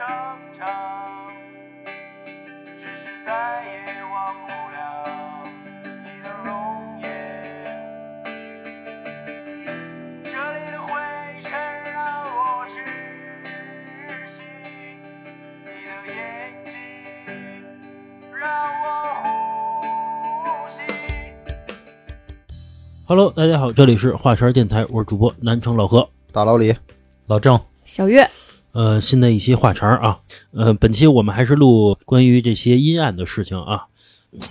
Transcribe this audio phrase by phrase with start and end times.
[0.00, 0.08] 成
[0.56, 0.66] 长，
[2.78, 5.44] 只是再也忘不了
[5.84, 7.04] 你的容颜。
[10.24, 10.88] 这里的灰
[11.42, 11.52] 尘
[11.92, 12.80] 让我窒
[14.26, 14.40] 息，
[15.64, 16.16] 你的眼
[16.64, 16.72] 睛
[18.32, 18.48] 让
[18.82, 18.88] 我
[20.32, 20.80] 呼吸。
[23.06, 26.08] Hello，大家好，这里是华山电台，我是主播南城老何。
[26.32, 26.74] 大老李，
[27.26, 28.26] 老郑，小月，
[28.72, 30.18] 呃，新的一期话茬儿啊，
[30.52, 33.86] 呃，本期我们还是录关于这些阴暗的事情啊。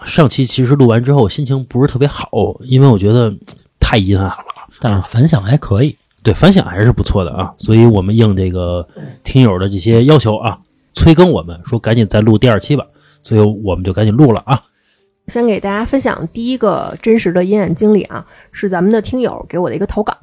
[0.04, 2.28] 上期其实录完之后心情不是特别好，
[2.62, 3.34] 因为我觉得
[3.80, 4.38] 太阴暗了，
[4.82, 5.96] 但是反响还可以。
[6.22, 8.86] 对反响还是不错的啊，所以我们应这个
[9.24, 10.60] 听友的这些要求啊，
[10.94, 12.86] 催更我们说赶紧再录第二期吧，
[13.24, 14.62] 所以我们就赶紧录了啊。
[15.28, 20.14] 先给大家分享第一个真实的阴暗经历啊，是咱们的听友给我的一个投稿。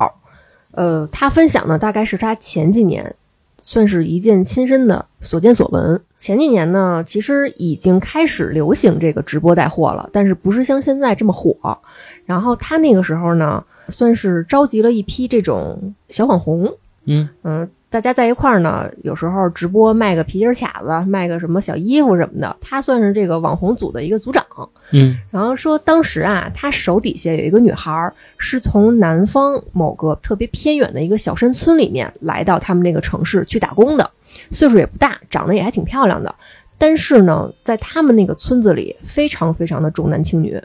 [0.73, 3.17] 呃，他分享呢，大概是他前几年
[3.67, 6.01] 算是一件亲身的所见所闻。
[6.21, 11.77] 前几年呢，其实已经开始流行这个直播带货了，但是不是像现在这么火。
[12.25, 16.73] 然后他那个时候呢，算是召集了一批这种小网红，
[17.07, 24.45] 嗯嗯，大家在一块儿呢，有时候直播卖个皮筋儿卡子，卖个什么小衣服什么的，他算是这个网红组的一个组长。
[24.93, 34.11] 嗯然后说当时啊，他手底下有一个女孩儿，是从南方某个特别偏远的一个小山村里面来到他们这个城市去打工的，
[34.51, 36.35] 岁数也不大，长得也还挺漂亮的。
[36.79, 40.61] 但是呢，在他们那个村子里，非常非常的重男轻女，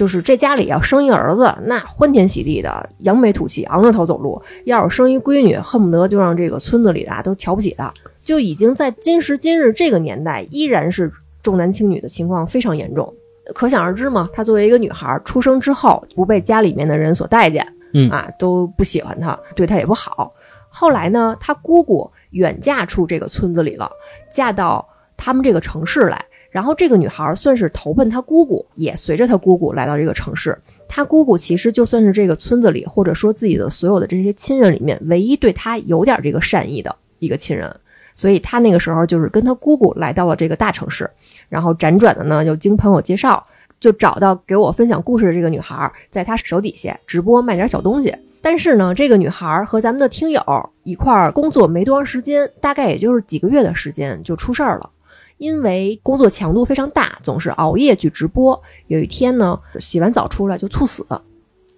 [0.00, 7.92] 就是这家里要生一儿子，那欢天喜地的，扬眉吐气，昂着头走路；要是生一闺女，恨不得就让这个村子里的啊都瞧不起她。
[8.24, 13.12] 就已经在今时今日这个年代，依然是重男轻女的情况非常严重。
[13.54, 20.32] 可想而知嘛，她作为一个女孩，出生之后不被家里面的人所待见，嗯啊，都不喜欢她，对她也不好。
[20.70, 23.90] 后来呢，她姑姑远嫁出这个村子里了，
[24.32, 26.24] 嫁到他们这个城市来。
[26.50, 30.56] 然后这个女孩算是投奔她姑姑，也随着她姑姑来到这个城市。
[30.88, 37.72] 她姑姑其实就算是这个村子里，或者说自己的所有的这些亲人里面，唯一对她有点这个善意的一个亲人。
[38.14, 41.08] 所以她那个时候就是跟她姑姑来到了这个大城市。
[41.48, 43.46] 然后辗转的呢，又经朋友介绍，
[43.78, 48.12] 就找到给我分享故事的这个女孩，在她手底下直播卖点小东西。
[48.42, 50.42] 但是呢，这个女孩和咱们的听友
[50.82, 54.90] 一块儿工作没多长时间，大概也就是几个月的时间就出事儿了。
[55.40, 58.62] 因为工作强度非常大，总是熬夜去直播。
[58.88, 61.02] 有一天呢，洗完澡出来就猝死，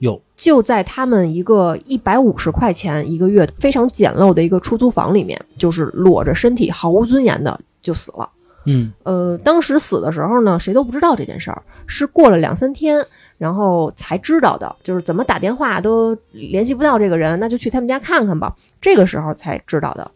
[0.01, 8.29] 有就在他们一个一百五十块钱一个月非常简陋的一个出租房里面，就是裸着身体毫无尊严的就死了。
[8.67, 13.05] 嗯呃，当时死的时候呢，谁都不知道这件事儿，是过了两三天，
[13.39, 18.57] 然后才知道的，就是怎么打电话都联系不到这个人，那就去他们家看看吧。
[18.81, 20.11] 这个时候才知道的，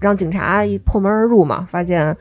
[0.00, 2.16] 让警察一破门而入嘛，发现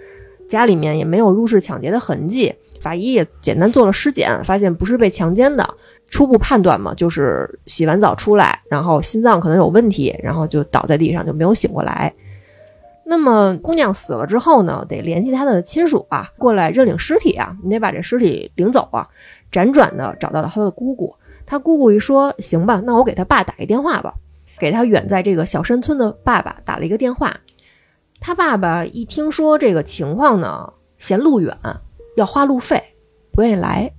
[0.48, 5.68] 家里面也没有入室抢劫的痕迹，法医也简单做了尸检，发现不是被强奸的。
[6.10, 12.14] 初步判断嘛，就是洗完澡出来，然后心脏可能有问题，然后就倒在地上，就没有醒过来。
[13.04, 19.06] 那么姑娘死了之后呢，得联系她的亲属啊，过来认领尸体啊，你得把这尸体领走啊。
[19.52, 21.14] 辗转的找到了她的姑姑，
[21.46, 24.14] 她姑姑一说，行吧，那我给她爸打一电话吧，
[24.58, 27.36] 给她远在这个小山村的爸爸打了一个电话。
[28.20, 31.56] 他爸爸一听说这个情况呢，嫌路远，
[32.16, 32.84] 要花路费，
[33.32, 33.92] 不愿意来。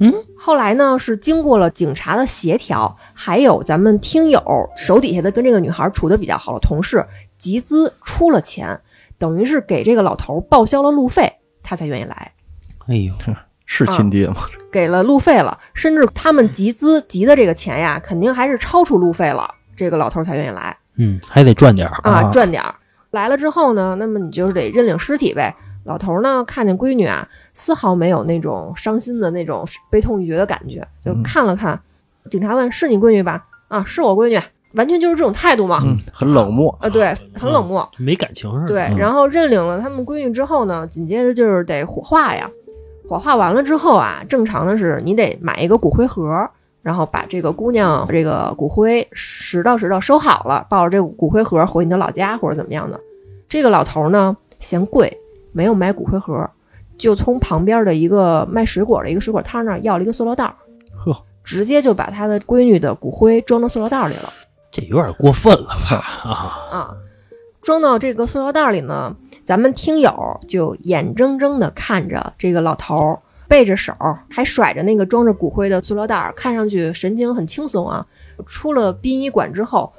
[0.00, 4.42] 嗯，后来呢是经过了警察的协调，还有咱们听友
[4.76, 7.06] 手底下的跟这个女孩处的比较好的同事
[7.38, 8.78] 集资出了钱，
[9.18, 11.32] 等于是给这个老头报销了路费，
[11.62, 12.32] 他才愿意来。
[12.88, 13.14] 哎呦，
[13.66, 14.36] 是亲爹吗？
[14.72, 22.74] 给了路费了，甚至他们集资集的这个钱呀，肯定还是超出路费了，这个老头才愿意来嗯，还得赚点儿啊，啊赚点儿。
[23.14, 25.54] 来了之后呢，那么你就是得认领尸体呗。
[25.84, 31.78] 老头呢，看见闺女啊，丝毫没有那种伤心的那种悲痛欲绝的感觉，就嗯看了看。
[32.30, 34.40] 警察问：“是你闺女吧？”啊，是我闺女，
[34.72, 35.80] 完全就是这种态度嘛。
[35.84, 36.76] 嗯，很冷漠。
[36.80, 37.88] 啊，对，很冷漠。
[37.98, 38.68] 没感情似的。
[38.68, 42.50] 对，嗯然后认领了他们闺女之后呢，紧接着就是得火化呀。
[43.06, 46.48] 火化完了之后啊，正常的是你得买一个骨灰盒，
[46.84, 53.00] 然后把这个姑娘这个骨灰拾到拾到收好了，抱着这骨灰盒回你的老家或者怎么样的。
[53.48, 55.18] 这个老头呢嫌贵，
[55.52, 56.48] 没有买骨灰盒，
[56.98, 60.54] 就从旁边的一个卖水果的一个水果摊那儿要了一个塑料袋儿，
[60.94, 64.30] 呵，直接就把他的闺女的骨灰装到塑料袋里了。
[64.70, 65.96] 这有点过分了吧？
[66.22, 66.32] 啊，
[66.70, 66.96] 啊，
[67.62, 73.18] 装到这个塑料袋里呢，咱们听友就眼睁睁的看着这个老头儿
[73.48, 73.92] 背着手，
[74.30, 78.06] 还甩着那个装着骨灰的塑料袋儿，看上去神情很轻松啊。
[78.46, 79.92] 出了殡仪馆之后，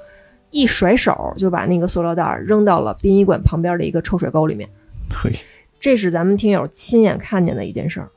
[0.50, 4.68] 一甩手就把那个塑料袋儿扔到了殡仪馆旁边的一个臭水沟里面。
[5.10, 5.30] 嘿，
[5.80, 8.08] 这是咱们听友亲眼看见的一件事儿。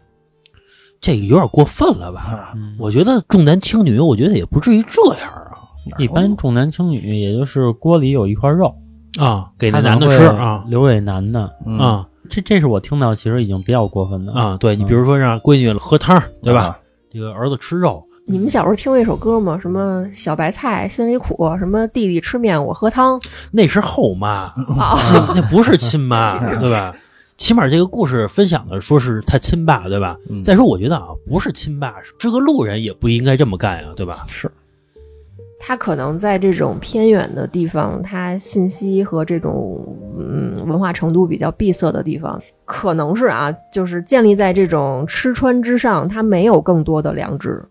[1.01, 2.53] 这个有点过分了吧？
[2.77, 5.53] 我觉得重男轻女，我觉得也不至于这样啊
[5.97, 8.75] 一般重男轻女，也就是锅里有一块肉，
[9.17, 9.49] 啊！
[9.57, 11.49] 给那男的吃啊留给男的。
[11.65, 14.33] 嗯，啊这这是我听到，其实已经比较过分的。
[14.33, 14.55] 啊！
[14.59, 16.61] 对你嗯比如说让闺女喝汤，对吧？
[16.61, 16.79] 啊？
[17.11, 19.57] 这个儿子吃肉，你们小时候听过一首歌吗？
[19.61, 23.19] 什么小白菜心里苦，什么弟弟吃面我喝汤
[23.51, 24.95] 那是后妈，啊？
[25.33, 26.95] 那那不是亲妈， 对吧？
[27.37, 30.15] 起码这个故事分享的说是他亲爸，对吧？
[30.29, 34.25] 嗯再说，我觉得啊，不是亲爸，是个路人也不应该这么干啊，对吧？
[34.29, 34.51] 是，
[35.59, 39.85] 他可能在这种偏远的地方，他信息和这种
[40.17, 47.61] 嗯文化程度比较闭塞的地方，可能是啊，就是建立在这种吃穿之上，他没有更多的良知。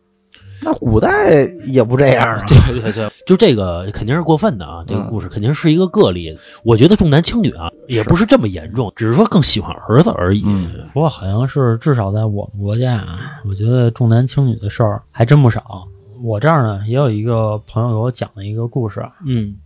[0.61, 2.43] 那古代也不这样啊。
[2.67, 4.83] 对对对，就这个肯定是过分的啊！
[4.85, 6.37] 这个故事肯定是一个个例。
[6.65, 10.43] 我觉得重男轻女啊，也不是这么严重，只是说更喜欢儿子而已。
[10.45, 15.87] 嗯不过好像是至少在我们国家啊，我觉得重男轻女的事儿还真不少。
[16.23, 19.57] 我这儿呢也有一个朋友给我讲了一个故事啊，嗯。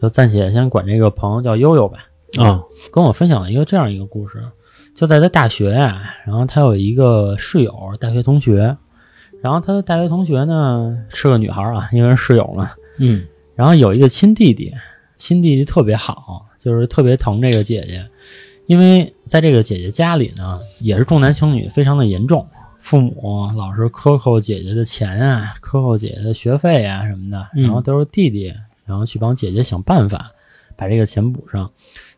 [0.00, 1.98] 就暂且先管这个朋友叫悠悠吧。
[2.38, 2.62] 啊。
[2.92, 4.44] 跟我分享了一个这样一个故事，
[4.94, 8.76] 就在他大学呀、然后他有一个室友，大学同学，
[9.42, 13.26] 然后他的大学同学呢是个女孩啊，因为是室友嘛，嗯。
[13.54, 14.70] 然后有一个亲弟弟，
[15.16, 18.04] 亲弟弟特别好，就是特别疼这个姐姐，
[18.66, 22.46] 因为在这个姐姐家里呢，也是重男轻女非常的严重，
[22.86, 27.64] 父母老是克扣姐姐的钱啊，克扣姐姐的学费啊什么的，嗯。
[27.64, 28.54] 然后都是弟弟，
[28.84, 30.30] 然后去帮姐姐想办法
[30.76, 31.68] 把这个钱补上，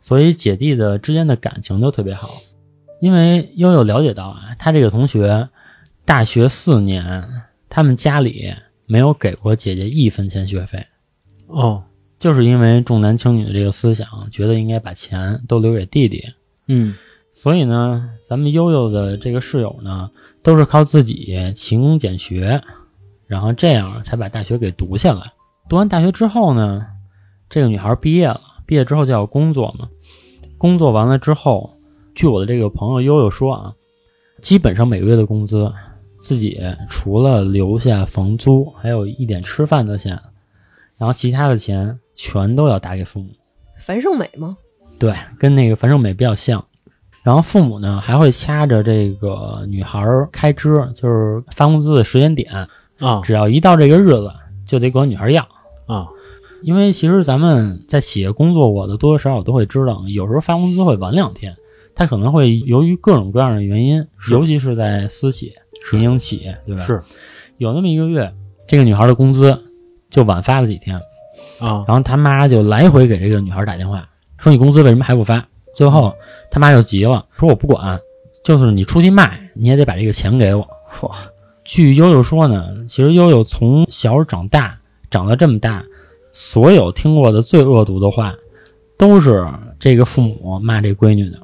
[0.02, 2.28] 所以姐弟的之间的感情就特别好。
[3.00, 5.48] 因为悠悠了解到啊，他这个同学
[6.04, 7.24] 大学四年，
[7.70, 8.52] 他们家里
[8.84, 10.86] 没有给过姐姐一分钱学费。
[11.46, 11.82] 哦。
[12.18, 16.22] 就是因为重男轻女的这个思想，觉得应该把钱都留给弟弟，
[16.66, 16.94] 嗯
[17.40, 20.10] 所以呢，咱们悠悠的这个室友呢，
[20.42, 22.60] 都是靠自己勤工俭学，
[23.28, 25.32] 然后这样才把大学给读下来。
[25.68, 26.84] 读完大学之后呢，
[27.48, 29.88] 这个女孩毕业了，毕业之后就要工作嘛。
[30.58, 31.78] 工作完了之后，
[32.12, 33.72] 据我的这个朋友悠悠说啊，
[34.42, 35.70] 基本上每个月的工资，
[36.18, 36.60] 自己
[36.90, 40.20] 除了留下房租，还有一点吃饭的钱，
[40.96, 43.30] 然后其他的钱全都要打给父母。
[43.76, 44.56] 樊胜美吗？
[44.98, 46.64] 对，跟那个樊胜美比较像。
[47.28, 52.50] 然后父母呢还会掐着这个女孩儿开支，就是发工资的时间点，
[53.00, 54.32] 啊只要一到这个日子，
[54.64, 55.46] 就得管女孩要。
[55.84, 56.06] 啊
[56.62, 61.54] 因为其实咱们在企业工作过的，多多少少都会知道，有时候发工资会晚两天，
[61.94, 65.52] 他可能会由于各种各样的原因，尤其是在私企、
[65.92, 66.82] 民营企业，对吧？
[66.82, 66.98] 是
[67.58, 68.32] 有那么一个月，
[68.66, 69.54] 这个女孩的工资
[70.08, 70.96] 就晚发了几天，
[71.60, 74.08] 啊然后他妈就来回给这个女孩打电话，
[74.38, 75.46] 说你工资为什么还不发？
[75.78, 76.12] 最后
[76.50, 77.96] 他妈就急了，说我不管，
[78.42, 80.68] 就是你出去卖，你也得把这个钱给我。
[81.02, 81.10] 哇，
[81.62, 84.76] 据悠悠说呢，其实悠悠从小长大，
[85.08, 85.80] 长到这么大，
[86.32, 88.34] 所有听过的最恶毒的话，
[88.96, 89.46] 都是
[89.78, 91.38] 这个父母骂这闺女的。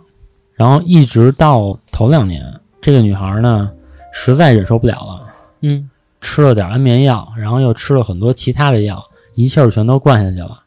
[0.54, 2.44] 然后一直到头两年，
[2.80, 3.70] 这个女孩呢，
[4.12, 5.20] 实在忍受不了了，
[5.60, 5.88] 嗯
[6.20, 9.00] 吃了点安眠药，然后又吃了很多其他的药，
[9.36, 10.58] 一气儿全都灌下去了。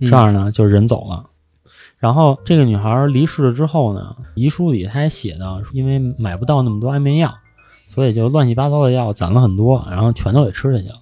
[0.00, 1.24] 嗯这样呢就人走了。
[2.04, 7.32] 然后这个女孩离世了之后呢，遗书里她还写到，因为买不到那么多安眠药，
[7.88, 10.96] 所以就乱七八糟的药攒了很多，然后全都给吃下去了，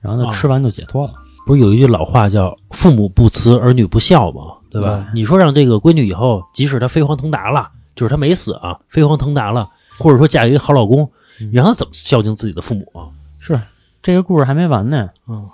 [0.00, 1.14] 然后呢哦吃完就解脱了。
[1.46, 4.56] 不是有一句老话叫“父母不慈，儿女不孝”吗？
[4.70, 4.88] 对吧？
[4.88, 9.68] 对你说让这个闺女以后，即使她飞黄腾达了，就是她没死啊，飞黄腾达了，
[10.00, 11.08] 或者说嫁给一个好老公，
[11.40, 13.06] 嗯你让她怎么孝敬自己的父母啊？
[13.38, 13.56] 是
[14.02, 15.10] 这个故事还没完呢。
[15.28, 15.46] 嗯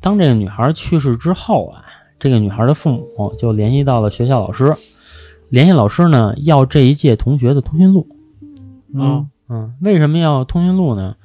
[0.00, 1.84] 当这个女孩去世之后啊，
[2.22, 2.88] 这个女孩的父
[3.18, 4.72] 母就联系到了学校老师，
[5.48, 8.06] 联系老师呢要这一届同学的通讯录。
[8.94, 11.16] 嗯嗯，为什么要通讯录呢？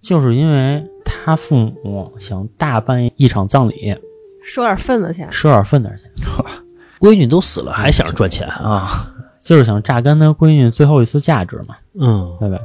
[0.00, 3.94] 就是因为他父母想大办一场葬礼，
[4.42, 5.30] 收点份子钱。
[5.30, 6.10] 收点份子钱，
[6.98, 8.66] 闺女都死了，还想着赚钱啊？
[8.66, 12.58] 啊，就是想榨干他闺女最后一丝价值嘛，嗯对吧？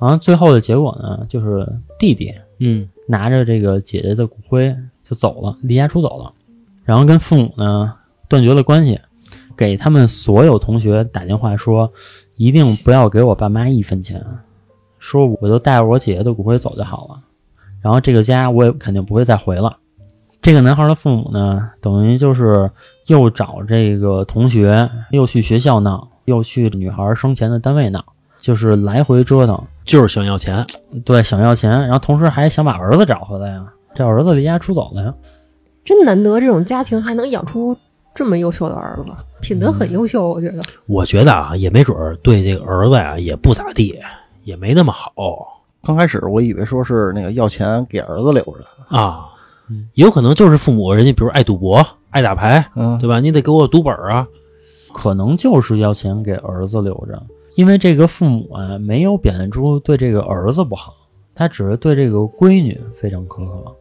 [0.00, 1.64] 然后最后的结果呢，就是
[1.96, 4.74] 弟弟嗯拿着这个姐姐的骨灰
[5.04, 6.32] 就走了，离家出走了，
[6.88, 7.92] 然后跟父母呢
[8.30, 8.98] 断绝了关系，
[9.54, 11.92] 给他们所有同学打电话说，
[12.36, 14.24] 一定不要给我爸妈一分钱，
[14.98, 17.20] 说我就带着我姐姐的骨灰走就好了，
[17.82, 19.76] 然后这个家我也肯定不会再回了。
[20.40, 22.70] 这个男孩的父母呢，等于就是
[23.08, 28.02] 又找这个同学，又去学校闹，又去女孩生前的单位闹，
[28.38, 29.62] 就是来回折腾。
[29.84, 30.64] 就是想要钱。
[31.04, 33.62] 对，想要钱，然后同时还想把儿子找回来呀。
[33.94, 35.14] 这儿子离家出走了呀，
[35.88, 37.74] 真难得这种家庭还能养出
[38.14, 40.60] 这么优秀的儿子，品德很优秀，我觉得。
[40.84, 43.98] 我觉得啊，也没准儿对这个儿子呀、也不咋地，
[44.44, 45.10] 也没那么好
[45.82, 49.30] 刚开始我以为说是那个要钱给儿子留着，啊。
[49.94, 53.18] 有可能就是父母人家比如爱赌博、爱打牌，嗯，对吧？
[53.18, 54.28] 你得给我赌本儿啊。
[54.92, 57.18] 可能就是要钱给儿子留着，
[57.54, 60.94] 因为这个父母啊没有表现出对这个儿子不好，
[61.34, 63.74] 他只是对这个闺女非常苛刻。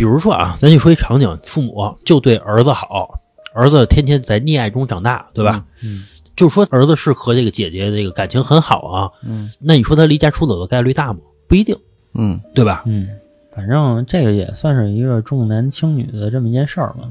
[0.00, 3.20] 比如说啊，咱就说一场景，父母就对儿子好，
[3.52, 5.62] 儿子天天在溺爱中长大，对吧？
[5.84, 6.04] 嗯，
[6.34, 11.18] 就说儿子是和这个姐姐这个感情很好啊，嗯，那你说他离家出走的概率大吗？
[11.46, 11.76] 不一定，
[12.14, 12.82] 嗯，对吧？
[12.86, 13.08] 嗯，
[13.54, 17.06] 反正这个也算是一个重男轻女的这么一件事儿吧。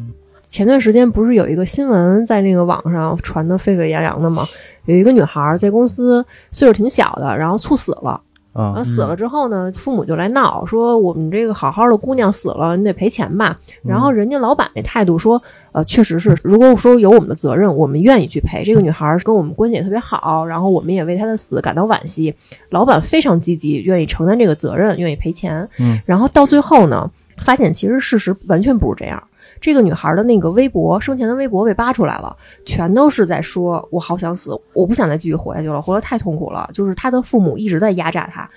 [0.47, 4.47] 前段时间不是有一个新闻在那个网上传的沸沸扬扬的吗？
[4.85, 8.19] 有一个女孩在公司岁数挺小的，然后猝死了。
[8.51, 13.57] 然啊后，死了之后呢，父母就来闹，说我们这个好好的姑娘死了，你得赔钱吧。
[13.83, 15.41] 然后人家老板那态度说，
[15.71, 18.65] 呃，确实是，如果说有我们的责任，我们愿意去赔。
[18.65, 22.33] 这个女孩跟我们关系也特别好，然后我们也为她的死感到惋惜。
[22.71, 25.69] 老板非常积极，愿意承担这个责任，愿意赔钱。
[25.79, 29.21] 嗯，然后到最后呢，发现其实事实完全不是这样。
[29.61, 32.35] 这个女孩的那个微博，生前的微博被扒出来了，
[32.65, 36.69] 全都是在说“我好想死，我不想再继续活下去了，活得太痛苦了”。
[36.73, 38.49] 就是她的父母一直在压榨她，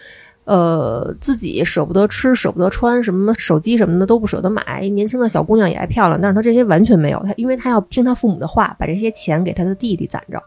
[0.44, 4.80] 呃，自己舍不得吃，舍不得穿，什么手机什么的都不舍得买。
[4.90, 10.42] 年轻的小姑娘也爱漂亮，但是她这些完全没有，她因为她要听她父母的话，把这些钱给她的弟弟攒着。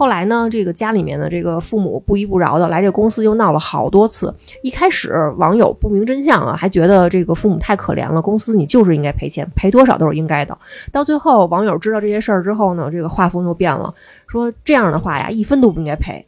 [0.00, 4.34] 后来呢，这个家里面的这个父母不依不饶的来这公司又闹了好多次。
[4.62, 10.56] 一开始网友不明真相啊，还觉得这个父母太可怜了，公司你就是应该赔钱，赔多少都是应该的。
[10.90, 13.92] 到最后，网友知道这些事儿之后呢，这个画风又变了，
[14.26, 16.26] 说这样的话呀，一分都不应该赔，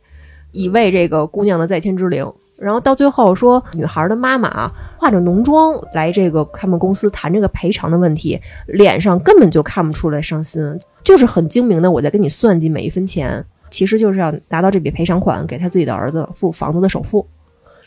[0.51, 2.31] 以慰这个姑娘的在天之灵。
[2.59, 17.27] 然后到最后说，女孩的妈妈啊，化着浓妆来这个他们公司谈这个赔偿的问题，脸上根本就看不出来伤心，就是很精明的我在跟你算计每一分钱，其实就是要拿到这笔赔偿款给他自己的儿子付房子的首付，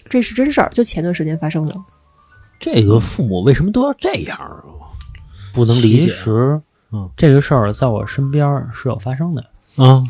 [0.09, 1.75] 这是真事儿，就前段时间发生的。
[2.59, 4.91] 这个父母为什么都要这样啊？
[5.53, 6.59] 不能理解其实，
[6.91, 9.41] 嗯，这个事儿在我身边是有发生的。
[9.77, 10.03] 啊。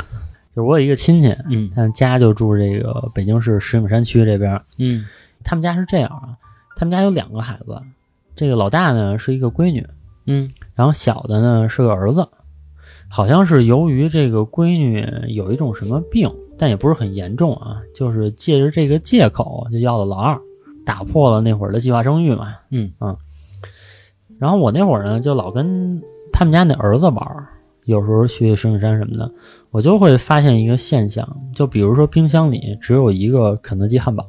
[0.56, 4.60] 就是我有一个亲戚，嗯他家就住这个北京市石景山区这边。
[4.78, 5.06] 嗯
[5.44, 6.32] 他们家是这样啊，
[6.78, 7.82] 他们家有两个孩子，
[8.38, 9.86] 这个老大呢是一个闺女，
[10.28, 12.26] 嗯然后小的呢是个儿子。
[13.10, 20.40] 好像是由于这个闺女有一种什么病，但也不是很严重啊，就是借着这个借口就要了老二，
[20.86, 22.48] 打破了那会儿的计划生育嘛。
[22.72, 23.16] 嗯啊。
[24.38, 26.02] 然后我那会儿呢，就老跟
[26.34, 27.48] 他们家那儿子玩儿，
[27.86, 29.32] 有时候去石景山什么的，
[29.72, 34.28] 我就会发现一个现象，就比如说冰箱里只有一个肯德基汉堡，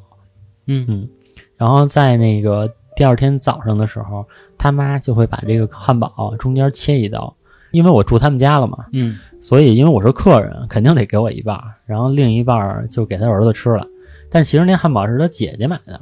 [0.66, 1.08] 嗯嗯，
[1.56, 4.24] 然后在那个第二天早上的时候，
[4.56, 7.35] 他妈就会把这个汉堡中间切一刀，
[7.76, 13.86] 因为我住他们家了嘛，嗯所以因为我是客人，肯定得给我一半，然后另一半就给他儿子吃了。
[14.30, 15.94] 但其实那汉堡是他姐姐买的，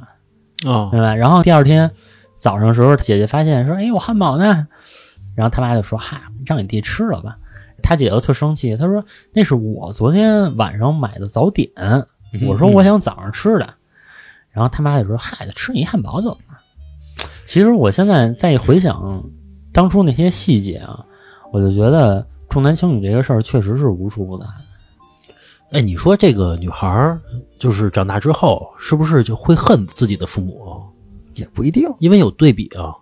[0.71, 1.15] 啊明白？
[1.15, 1.91] 然后第二天
[2.33, 4.67] 早上的时候，姐姐发现说：“哎，我汉堡呢？”
[5.35, 7.37] 然后他妈就说：“嗨，让你弟吃了吧。”
[7.83, 11.69] 他姐姐特生气，他说：“那是我昨天晚上买的早点，
[12.47, 13.69] 我说我想早上吃的。”
[14.49, 16.57] 然后他妈就说：“嗨，吃你汉堡怎么了？”
[17.45, 19.23] 其实我现在再一回想
[19.71, 21.04] 当初那些细节啊，
[21.55, 24.45] 我就觉得重男轻女这个事儿确实是无处不在。
[25.71, 27.17] 哎，你说这个女孩儿
[27.57, 30.83] 就是长大之后，是不是就会恨自己的父母？
[31.33, 31.89] 也不一定。
[31.99, 32.93] 因为有对比啊，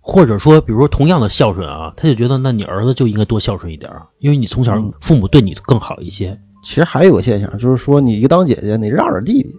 [0.00, 6.34] 或者说，比如说同样的孝顺啊，他就觉得那你儿子就应该多孝顺一点儿，因为你从小嗯父母对你更好一些。
[6.64, 9.54] 其实还有个现象，就是说你一个当姐姐，你让着弟弟，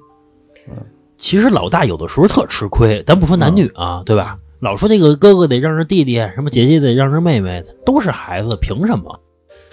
[0.72, 0.74] 嗯
[1.20, 4.40] 其实老大有的时候特吃亏，咱不说男女啊，对吧？
[4.64, 9.20] 老说那个哥哥得让着弟弟，什么姐姐得让着妹妹，都是孩子，凭什么？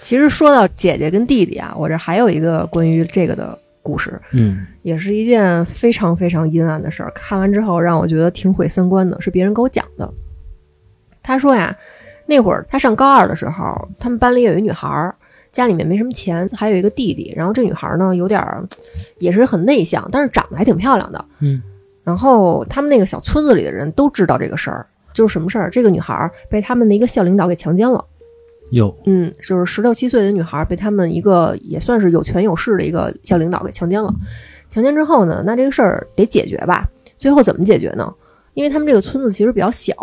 [0.01, 7.11] 其实说到姐姐跟弟弟啊，我这还有一个关于这个的故事，嗯也是一件非常非常阴暗的事儿。
[7.15, 10.13] 看完之后让我觉得挺毁三观的，是别人给我讲的。
[11.23, 11.73] 他说呀，
[12.25, 15.15] 那会儿他上高二的时候，他们班里有一女孩儿，
[15.53, 17.31] 家里面没什么钱，还有一个弟弟。
[17.33, 18.67] 然后这女孩儿呢，有点儿
[19.19, 21.23] 也是很内向，但是长得还挺漂亮的。
[21.39, 21.63] 嗯。
[22.03, 25.69] 然后他们那个小村子里的人都知道这个事儿，就是什么事儿？
[25.69, 28.03] 这个女孩儿被他们的一个校领导给强奸了。
[28.71, 34.13] 有嗯，就是十六七岁的女孩被他们一个也算是有权有势的一个校领导给强奸了。
[34.69, 36.87] 强奸之后呢，那这个事儿得解决吧？
[37.17, 38.13] 最后怎么解决呢？
[38.53, 39.93] 因为他们这个村子其实比较小，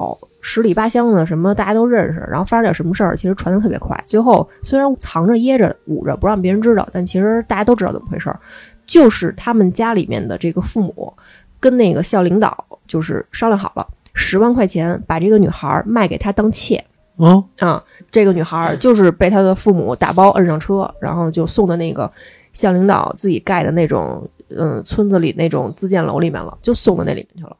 [0.40, 3.98] 十里八乡的什么大家都认识，然后发生点什么事儿，其实传的特别快。
[4.06, 8.38] 最后虽然藏着掖着捂着不让别人知道，但其实大家都知道怎么回事儿，
[8.86, 11.12] 就是他们家里面的这个父母
[11.60, 16.84] 跟那个校领导就是商量好了，十万块钱把这个女孩卖给他当妾。
[17.16, 22.08] 哦，啊，这个女孩儿就是被她的父母打包摁上车，然后就送到那个
[22.52, 27.56] 校领导自己盖的那种嗯村子里那种自建楼里面了，就送到那里面去了。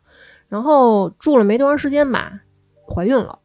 [0.49, 2.33] 然后住了没多长时间吧，
[2.87, 3.37] 怀孕了。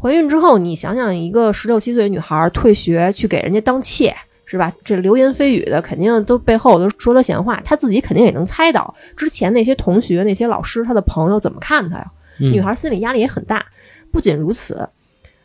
[0.00, 4.14] 怀孕之后，你想想，一个十六七岁的女孩儿退学去给人家当妾，
[4.50, 4.72] 是吧？
[4.84, 12.10] 这流言蜚语的，肯定都背后都说了闲话，他自己肯定也能猜到之前那些同学、那些老师、他的朋友怎么看他呀。
[12.40, 13.64] 嗯女孩心理压力也很大。
[14.10, 14.88] 不仅如此，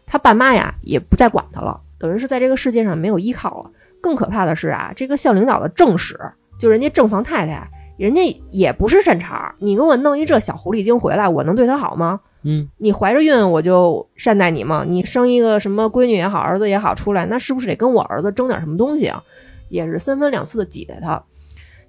[0.07, 3.69] 他爸妈呀也不再管他了，等于是在这个世界上没有依靠了。
[4.01, 6.19] 更可怕的是啊，这个校领导的正室，
[6.57, 9.53] 就人家正房太太，人家也不是善茬儿。
[9.59, 12.21] 你给我弄一这小狐狸精回来，我能对她好吗？
[12.47, 14.85] 嗯，你怀着孕我就善待你吗？
[14.87, 19.21] 你生一个什么闺女也好，儿子也好出来，那是不是得跟我儿子争点什么东西啊？
[19.69, 21.21] 也是三番两次的挤兑他，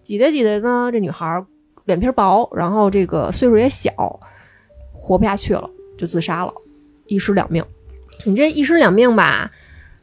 [0.03, 1.45] 挤兑挤兑呢，这女孩
[1.85, 3.93] 脸皮薄，然后这个岁数也小，
[4.95, 6.53] 活不下去了，就自杀了，
[7.05, 7.63] 一尸两命。
[8.25, 9.51] 你这一尸两命吧，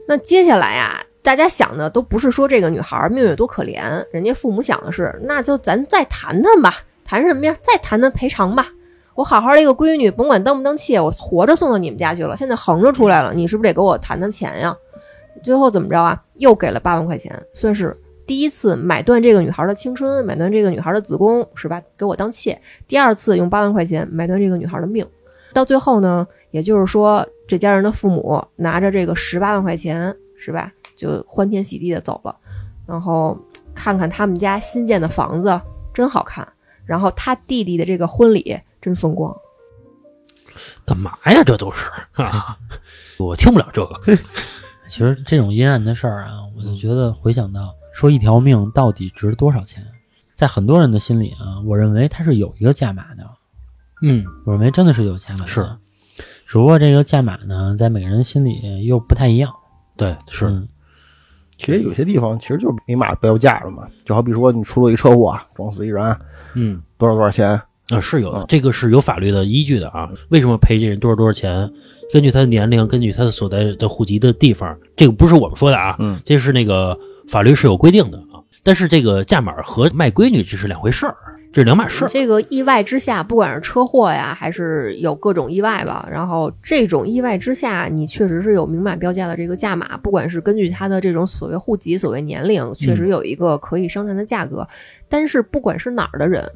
[0.07, 7.57] 那接下来呀、大家想的都不是说这个女孩命有多可怜，人家父母想的是，那就咱再谈谈吧，谈什么呀？
[7.63, 8.67] 再谈谈赔偿吧。
[9.15, 14.75] 我好好的一个闺女，甭管当不当妾，我活着送到你们家去了，现在横着出来了，你是不是得给我谈谈钱呀？
[15.43, 16.21] 最后怎么着啊？
[16.35, 21.81] 又给了八万块钱，算是第一次买断这个女孩的青春，买断这个女孩的子宫，是吧？
[21.97, 22.59] 给我当妾。
[22.87, 25.05] 第二次用八万块钱买断这个女孩的命。
[25.53, 30.71] 到最后呢，也就是说，这家人的父母拿着这个十八万块钱，是吧？
[30.95, 32.35] 就欢天喜地的走了。
[32.87, 33.37] 然后
[33.75, 35.59] 看看他们家新建的房子，
[35.93, 36.47] 真好看。
[36.85, 39.33] 然后他弟弟的这个婚礼真风光。
[40.85, 41.41] 干嘛呀？
[41.45, 41.89] 这都是
[42.21, 42.57] 啊，
[43.17, 43.99] 我听不了这个。
[44.89, 49.83] 其实这种阴暗的事儿啊，我就觉得回想到说一条命到底值多少钱，
[50.35, 53.23] 在很多人的心里啊，我认为它是有一个价码的。
[54.01, 55.65] 嗯，我认为真的是有价码的，是
[56.45, 59.51] 只不过这个价码呢，在每个人心里又不太一样。
[59.95, 60.67] 对，是，嗯
[61.57, 66.15] 其实有些地方其实就是明码标价了嘛，就好比说你出了一车祸，撞死一人，
[66.55, 66.83] 嗯。
[66.97, 67.59] 多少多少钱？
[67.95, 70.09] 啊，是有的嗯，这个是有法律的依据的啊。
[70.29, 71.69] 为什么赔这人多少多少钱？
[72.11, 78.39] 根据他的年龄，根据他的所在的户籍的地方，这个不是我们说的啊，嗯，这是那个法律是有规定的啊。
[78.61, 81.15] 但是这个价码和卖闺女这是两回事儿，
[81.51, 82.07] 这是两码事儿。
[82.07, 94.67] 这个意外之下，不管是车祸呀，还是有各种意外吧，然后这种意外之下，你确实是有明码标价的这个价码，不管是根据他的这种所谓户籍、所谓年龄，确实有一个可以商谈的价格。
[95.09, 96.47] 但是不管是哪儿的人，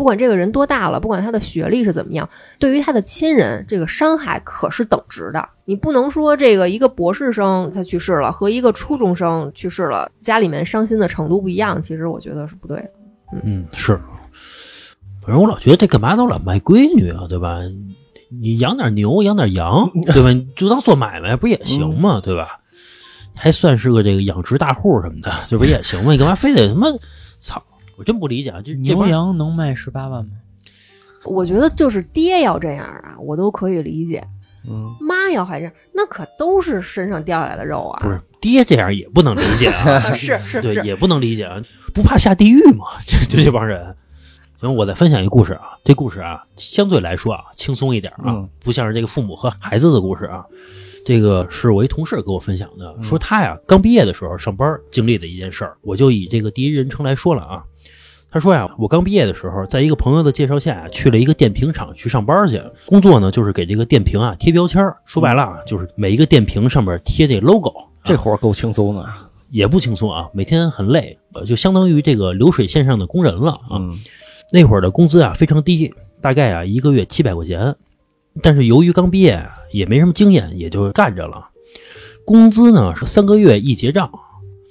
[0.00, 2.26] 不管这个人多大了，不管他的学历是怎么样，
[2.58, 5.46] 对于他的亲人，这个伤害可是等值的。
[5.66, 12.90] 你不能说这个一个博士生他去世了和一个初中生去世了，家里面伤心的程度不一样，其实我觉得是不对的。
[13.44, 14.00] 嗯，是。
[15.20, 17.58] 反正我老觉得这干嘛都老卖闺女啊，对吧？
[18.30, 20.30] 你养点牛，养点羊， 对吧？
[20.30, 22.22] 你就当做买卖不也行吗？
[22.24, 22.48] 对吧？
[23.36, 26.12] 还算是个这个养殖大户什么的，这不也行吗？
[26.12, 26.86] 你干嘛非得他妈
[27.38, 27.62] 操？
[28.00, 28.62] 我真不理解啊！
[28.64, 30.30] 这这牛帮羊能卖十八万吗？
[31.26, 34.26] 我觉得就是爹要这样啊，我都可以理解。
[34.66, 38.00] 嗯，妈要还这样，那可都是身上掉下来的肉啊！
[38.02, 41.60] 不是爹这样也不能理解啊， 啊，是是对，也不能理解啊，
[41.92, 42.86] 不怕下地狱吗？
[43.06, 43.94] 这就这帮人。
[44.58, 50.42] 行，我再分享一个故事啊，这故事啊，相对来说啊轻松一点啊，嗯不像是这个父母和孩子的故事啊。
[51.04, 57.62] 这个是我一同事给我分享的，说他呀刚毕业的时候上班经历的一件事儿，我就以这个第一人称来说了啊。
[58.30, 62.62] 他说呀，我刚毕业的时候，在一个朋友的介绍下，去了一个电瓶厂去上班去。
[62.86, 64.96] 工作呢，就是给这个电瓶啊贴标签儿。
[65.04, 67.72] 说白了啊，就是每一个电瓶上面贴这 logo。
[68.04, 69.06] 这活儿够轻松的。
[69.48, 73.78] 也不轻松啊，每天很累，呃，就相当于这个流水线上的工人了啊。
[73.78, 73.98] 嗯
[74.52, 77.74] 那会儿的工资啊非常低，大概啊一个月七百块钱，
[78.42, 81.48] 但是由于刚毕业啊，也没什么经验，也就干着了。
[82.24, 84.10] 工资呢是三个月一结账，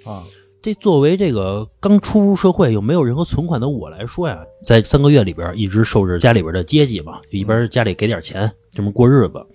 [0.05, 0.23] 啊，
[0.61, 9.45] 这作为这个刚出入社会又没有任何存款的我来说呀，在三个月里边一直受着家里边的接济嘛，就一边家里给点钱，这么过日子。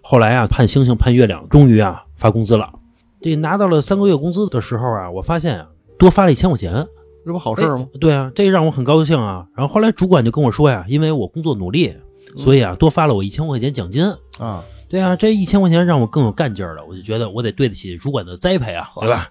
[0.00, 2.72] 后来啊，盼星星盼月亮，终于啊发工资了。
[3.20, 6.86] 这拿到了三个月工资的时候啊，我发现啊多发了一千块钱，
[7.26, 7.86] 这不好事儿吗？
[8.00, 9.46] 对啊，这让我很高兴啊。
[9.54, 11.94] 然后后来主管就跟我说呀，因为我工作努力，
[12.36, 14.10] 所以啊多发了我一千块钱奖金。
[14.38, 19.28] 啊，对啊，这一千块钱让我更有干劲儿了，我就觉得我得对得起主管的栽培啊，对吧？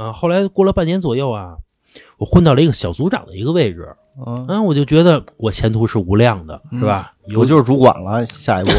[0.00, 1.56] 啊，后来过了半年左右啊，
[2.16, 3.86] 我混到了一个小组长的一个位置，
[4.26, 7.12] 嗯，啊，我就觉得我前途是无量的，是吧？
[7.26, 8.70] 有我就是主管了，下一步。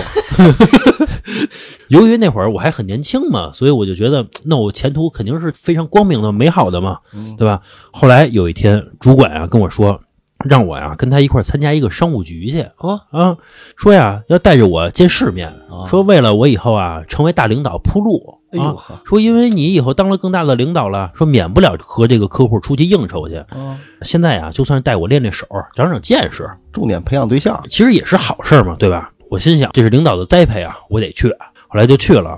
[1.90, 7.62] 由于那会儿我还很年轻嘛，所以我就觉得那我前途肯定是非常光明的、美好的嘛，嗯对吧？
[7.92, 10.02] 后来有一天，主管啊跟我说，
[10.46, 13.38] 让我呀跟他一块儿参加一个商务局去哦啊，
[13.78, 18.41] 说呀要带着我见世面，啊说为了我以后啊成为大领导铺路。
[18.52, 23.36] 啊，哎呦呵，说因为你以后当了更大的领导了，说免不了和这个客户出去应酬去。
[23.36, 29.12] 啊，现在啊，就算是带我练练手，长长见识，重点培养对象，其实也是好事嘛，对吧？
[29.30, 31.30] 我心想，这是领导的栽培啊，我得去。
[31.68, 32.38] 后来就去了，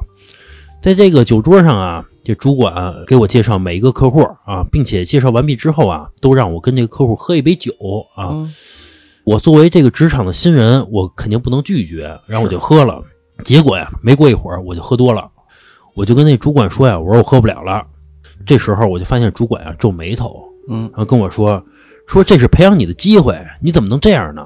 [0.82, 7.71] 在这个酒桌上啊，这主管给我介绍每一个客户啊，并且介绍完毕之后啊，都让我跟这个客户喝一杯酒
[8.15, 8.30] 啊。
[8.32, 8.54] 嗯
[9.26, 13.02] 我作为这个职场的新人，我肯定不能拒绝，然后我就喝了。
[13.45, 15.30] 结果呀，没过一会儿我就喝多了，
[15.95, 17.86] 我就跟那主管说呀，我说我喝不了了。
[18.45, 21.63] 这时候我就发现主管啊皱眉头，嗯然后跟我说
[22.08, 24.45] 说这是培养你的机会，你怎么能这样呢？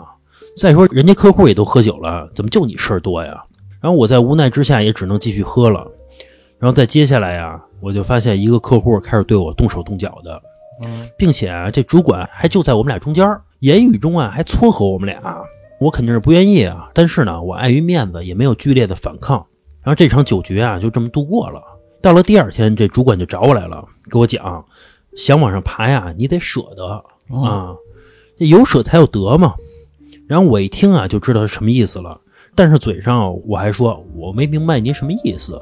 [0.55, 3.41] 再说人家客户也都喝酒了，怎么就你事儿多呀？
[3.79, 5.85] 然后我在无奈之下也只能继续喝了。
[6.59, 10.41] 然后再接下来呀，我就发现一个客户开始对我动手动脚的，
[10.83, 13.25] 嗯并且啊，这主管还就在我们俩中间，
[13.59, 15.21] 言语中啊还撮合我们俩。
[15.79, 19.45] 我肯定是不愿意啊，但是呢，我碍于面子也没有剧烈的反抗。
[19.87, 21.63] 然后这场酒局啊就这么度过了。
[22.01, 24.65] 到了第二天，这主管就找我来了，给我讲，
[25.15, 27.73] 想往上爬呀，你得舍得嗯啊，
[28.37, 29.55] 这有舍才有得嘛。
[30.27, 32.19] 然后我一听啊，就知道是什么意思了。
[32.53, 35.53] 但是嘴上我还说我没明白您什么意思。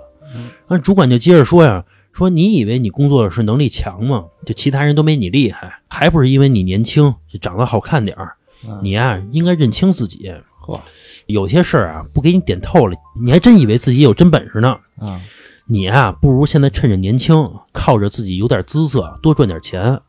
[0.68, 4.26] 然后主管就接着说呀，说你以为你工作是能力强吗？
[4.44, 8.34] 就其他人都没你厉害，还不是因为你年轻，就长得好看点儿。
[8.68, 10.34] 嗯你呀、应该认清自己。
[10.66, 10.82] 呵，
[11.28, 14.78] 有些事儿啊，不给你点透了，你还真以为自己有真本事呢。
[14.98, 15.20] 啊
[15.68, 20.00] 你啊、不如现在趁着年轻，靠着自己有点姿色，多赚点钱。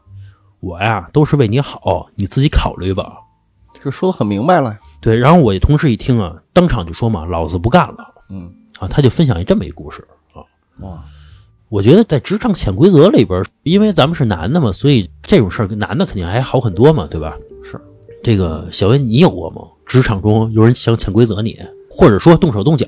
[0.61, 3.19] 我呀，都是为你好，你自己考虑吧。
[3.73, 8.87] 这说的很明白了，对，然后我同事一听啊，当场就说嘛，老子不干了嗯啊！
[8.87, 10.45] 他就分享一这么一故事啊。
[10.81, 11.03] 哇，
[11.71, 17.35] 我觉得在职场潜规则里边，因为咱们是男的嘛，所以这种事儿男的肯定还好很多嘛，对吧？
[17.64, 17.81] 是
[18.23, 19.62] 这个小薇，你有过吗？
[19.87, 21.57] 职场中有人想潜规则你，
[21.88, 22.87] 或者说动手动脚，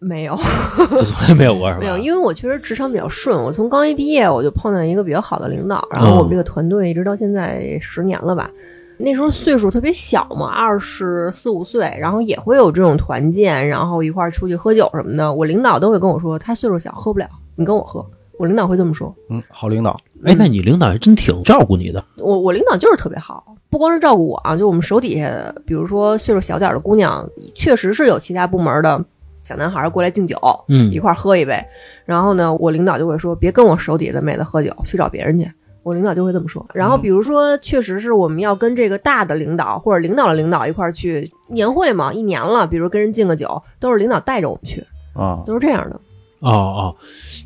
[0.00, 0.36] 没有
[0.90, 1.80] 就从来没有过是吧？
[1.80, 8.50] 没有，因为我确实职场比较顺，我从刚一毕业我就碰见一个比较好的领导，然后我们这个团队一直到现在十年了吧。
[8.98, 15.32] 那时候岁数特别小嘛，二十四五岁，然后也会有这种团建，然后一块儿出去喝酒什么的。
[15.32, 17.26] 我领导都会跟我说，他岁数小喝不了，
[17.56, 18.04] 你跟我喝。
[18.38, 19.14] 我领导会这么说。
[19.30, 22.04] 嗯，好领导，哎，那你领导还真挺照顾你的。
[22.16, 29.04] 我我领导就是特别好，不光是照顾我啊，就我们手底下，比如说岁数小点儿的姑娘，确实是有其他部门的
[29.42, 30.36] 小男孩儿过来敬酒，
[30.68, 31.60] 嗯一块儿喝一杯。
[32.04, 35.50] 然后呢，我领导就会说，别跟我手底下的妹子喝酒，去找别人去。
[35.82, 36.64] 我领导就会这么说。
[36.72, 44.80] 然后比如说，确实是我们要跟这个大的领导或者领导的领导一块儿去年会嘛，一年了，比如跟人敬个酒，都是领导带着我们去，
[45.12, 46.00] 啊，都是这样的。
[46.42, 46.96] 哦哦，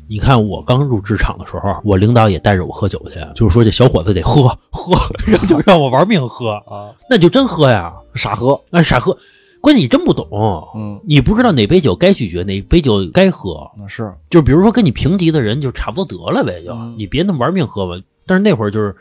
[0.09, 9.17] 你看我刚入职场的时候，我领导也带着我喝酒去，就是说这小伙子得喝 喝，然后就让我玩命喝啊，那就真喝呀，傻喝，啊傻喝。
[9.59, 10.27] 关键你真不懂，
[10.75, 13.69] 嗯，你不知道哪杯酒该拒绝，哪杯酒该喝。
[13.77, 16.95] 那是，就比如说跟你平级的人，就差不多得了呗，就、嗯。
[16.97, 18.01] 你别那么玩命喝吧。
[18.25, 18.95] 但是那会儿就是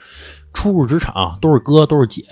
[0.54, 2.24] 初入职场，都是哥都是姐，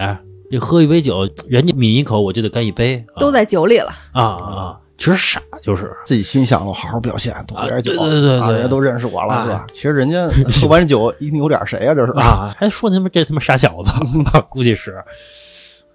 [0.50, 3.92] 你喝一杯酒，人家抿一口我就得干一杯，啊都在酒里了。
[4.12, 5.94] 啊，啊啊，其实傻就是。
[6.04, 9.66] 自己心想，我好好表现，多喝点酒，啊对对对对啊，人家都认识我了，啊是吧？
[9.72, 10.28] 其实人家
[10.60, 11.94] 喝完酒一定有点，谁呀？
[11.94, 13.92] 这是啊，还说他妈这他妈傻小子，
[14.48, 15.02] 估计是。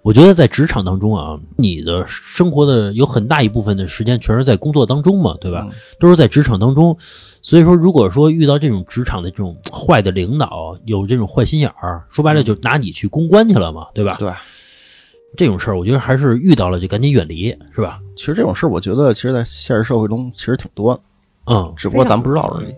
[0.02, 5.66] 我觉得在职场当中啊，你的生活的有很大一部分的时间全是在工作当中嘛，对吧？
[5.70, 6.96] 嗯都是在职场当中，
[7.42, 14.16] 所以说，如果说遇到这种职场的这种坏的领导，有这种坏心眼儿，说白了就拿你去公关去了嘛，对吧？
[14.18, 14.32] 对。
[15.36, 18.00] 这种事儿，我觉得还是遇到了就赶紧远离，是吧？
[18.16, 21.00] 其实这种事儿，我觉得，其实，在现实社会中，其实挺多的，
[21.46, 22.74] 嗯，只不过咱不知道而已。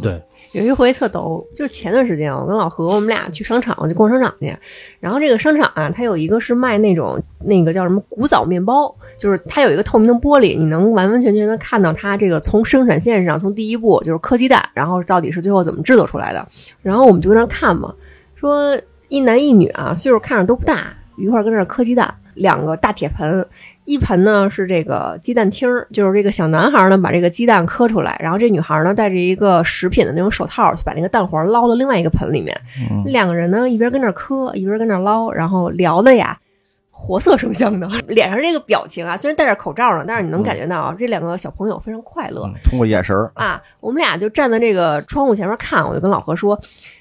[0.00, 4.56] 对，有一回特逗，就是前段时间我跟老何我们俩去商场去逛商场去，
[5.00, 16.46] 然后这个商场啊，它有一个是卖那种那个叫什么古早面包，就是它有一个透明的玻璃，你能完完全全的看到它这个从生产线上从第一步就是磕鸡蛋，然后到底是最后怎么制作出来的。
[16.80, 17.92] 然后我们就在那儿看嘛，
[18.36, 23.46] 说一男一女啊，岁数看着都不大，一块儿跟那儿磕鸡蛋，两个大铁盆。
[23.84, 32.56] 一盆呢是这个鸡蛋清儿，就是这个小男孩呢把这个鸡蛋磕出来，然后这女孩呢戴着一个食品的那种手套，去把那个蛋黄捞到另外一个盆里面。
[32.90, 36.38] 嗯两个人呢一边跟那儿磕，一边跟那儿捞，然后聊的呀
[36.90, 42.44] 活色生香的， 脸上这个表情啊，虽然戴着口罩呢，但是你能感觉到啊，这两个小朋友非常快乐。
[42.46, 46.56] 嗯通过眼神，啊，我们俩就站在这个窗户前面看，我就跟老何说：“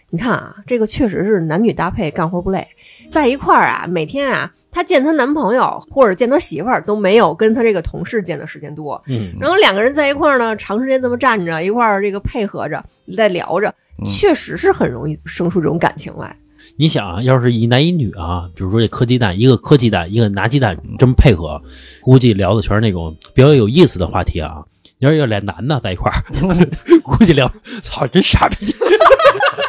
[0.10, 2.66] 你看啊，这个确实是男女搭配，干活不累，
[3.12, 9.02] 在一块儿啊，每天啊，她见她男朋友或者见她媳妇儿都没有跟她这个同事见的时间多。
[9.08, 12.84] 嗯，然后两个人在一块儿呢，长时间这么站着一块儿，这个配合着
[13.16, 13.68] 在聊着，
[14.02, 16.36] 嗯确实是很容易生出这种感情来。
[16.78, 21.62] 你想啊，要是一男一女啊，比如说这磕鸡蛋，一个磕鸡蛋，一个拿鸡蛋，这么配合，
[22.02, 24.64] 估计聊的全是那种比较有意思的话题啊。
[25.00, 26.24] 你要是有俩男的在一块儿，
[27.04, 28.72] 估计聊，操，真傻逼，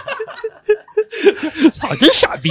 [1.72, 2.50] 操，真傻逼。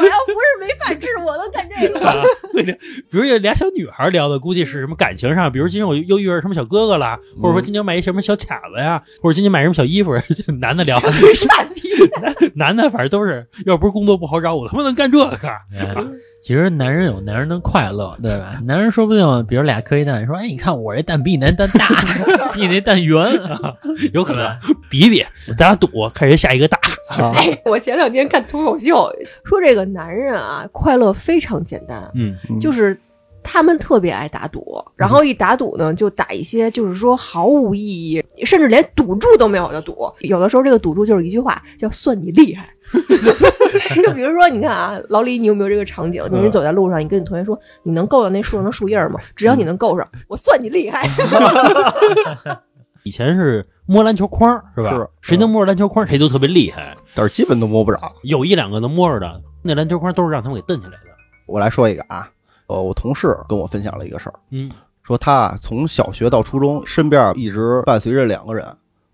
[0.00, 2.00] 我要不是没饭吃，我都干这个。
[2.06, 2.14] 啊，
[2.52, 2.72] 对的，
[3.10, 10.12] 比如有俩小女孩聊的，估计是什么感情上，比如今天我又遇到什么小哥哥了，或者说今天买一什么小卡子呀，或者今天买什么小衣服，
[10.60, 10.98] 男的聊，
[11.34, 11.82] 傻逼！
[12.54, 15.58] 男的反正都是，要不是工作不好找，我他妈能干这个。
[15.74, 15.94] 哎
[16.42, 18.58] 其实男人有男人的快乐， 对吧？
[18.64, 21.88] 男人说不定，比如俩磕一蛋，说：“哎，你看我这蛋比你那蛋大，
[22.54, 23.20] 比你那蛋圆。
[24.14, 24.48] 有可能
[24.88, 25.24] 比比，
[25.56, 26.78] 咱俩赌，看谁下一个大。
[27.08, 29.10] 啊，哎，我前两天看脱口秀，
[29.44, 32.98] 说这个男人啊，快乐非常简单，嗯就是
[33.42, 40.10] 他们特别爱打赌，然后一打赌呢，就打一些就是说毫无意义，甚至连赌注都没有的赌。
[40.20, 42.68] 有的时候这个赌注就是一句话，叫“算你厉害”。
[44.02, 46.22] 就比如说，你看啊，老李，你有没有这个场景？
[46.28, 49.20] 就是你走在路上，你跟你同学说，你能够到那树上的树叶吗？
[49.36, 51.08] 只要你能够上，我算你厉害。
[53.02, 54.90] 以前是摸篮球框是吧？
[54.90, 56.96] 是谁能摸着篮球框，谁就特别厉害。
[57.14, 57.98] 但是基本都摸不着。
[58.22, 61.10] 有一两个能摸着的，那篮球框都是让他们给蹬起来的。
[61.46, 62.28] 我来说一个啊，
[62.70, 64.70] 呃，我同事跟我分享了一个事儿，嗯
[65.02, 68.64] 说他啊从小学到初中，身边一直伴随着两个人，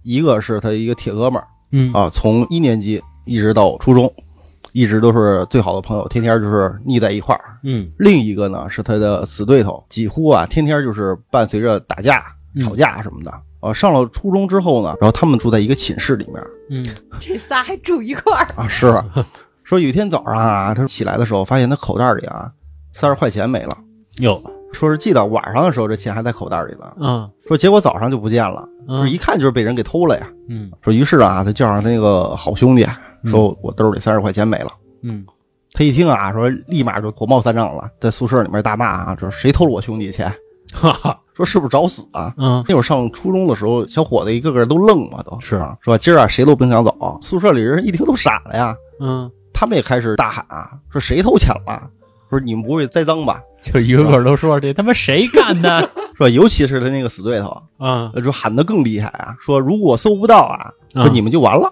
[0.03, 4.12] 一个是他一个铁哥们儿嗯啊，从一年级一直到初中，
[4.73, 7.57] 一直都是最好的朋友，天天就是腻在一块儿。
[7.62, 12.23] 嗯另一个呢是他的死对头，几乎啊天天就是伴随着打架、
[12.55, 13.33] 嗯吵架什么的。
[13.61, 16.85] 啊，上了初中之后呢，然后他们住在一个寝室里面嗯
[17.19, 19.03] 这仨还住一块儿，啊，是
[19.64, 22.53] 说有一天早上啊，他起来的时候发现他口袋里啊
[22.97, 23.77] 三十块钱没了，
[24.17, 30.27] 有说是记得晚上的时候这钱还在口袋里呢，嗯说结果早上就不见了，说嗯一看就是被人给偷了呀。
[30.49, 32.87] 嗯说于是啊，他叫上他那个好兄弟，
[33.27, 34.71] 说我兜里三十块钱没了。
[35.03, 35.25] 嗯
[35.73, 40.33] 他一听啊，说立马就火冒三丈了，在宿舍里面大骂啊，说谁偷了我兄弟钱？
[40.73, 42.33] 哈哈说是不是找死啊？
[42.39, 47.19] 嗯那会儿上初中的时候，小伙子一个个都愣嘛，都是啊，说今儿啊谁都甭想走。
[47.23, 51.89] 宿舍里人一听都傻了呀，嗯他们也开始大喊啊，说谁偷钱了？
[52.31, 55.81] 说你们不会栽赃吧？” 就一个个都说：“这他妈谁干的
[56.15, 56.29] 是吧？
[56.29, 61.67] 尤其是他那个死对头，啊呃说喊得更厉害啊，说如果搜不到啊，说你们就完了。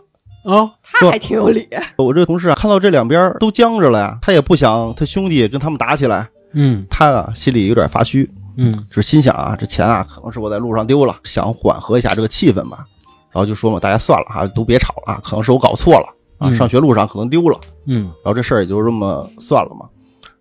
[0.44, 1.66] 啊他还挺有理。
[1.96, 12.84] 我这同事啊，看到这两边都僵着了呀，他也不想他兄弟跟他们打起来，嗯他啊心里有点发虚，嗯就是心想啊，这钱啊可能是我在路上丢了，想缓和一下这个气氛吧。
[13.32, 16.06] 然后就说嘛，大家算了哈，都别吵了啊，可能是我搞错了
[16.38, 19.86] 啊，嗯上学路上可能丢了，嗯然后这事儿也就这么算了嘛。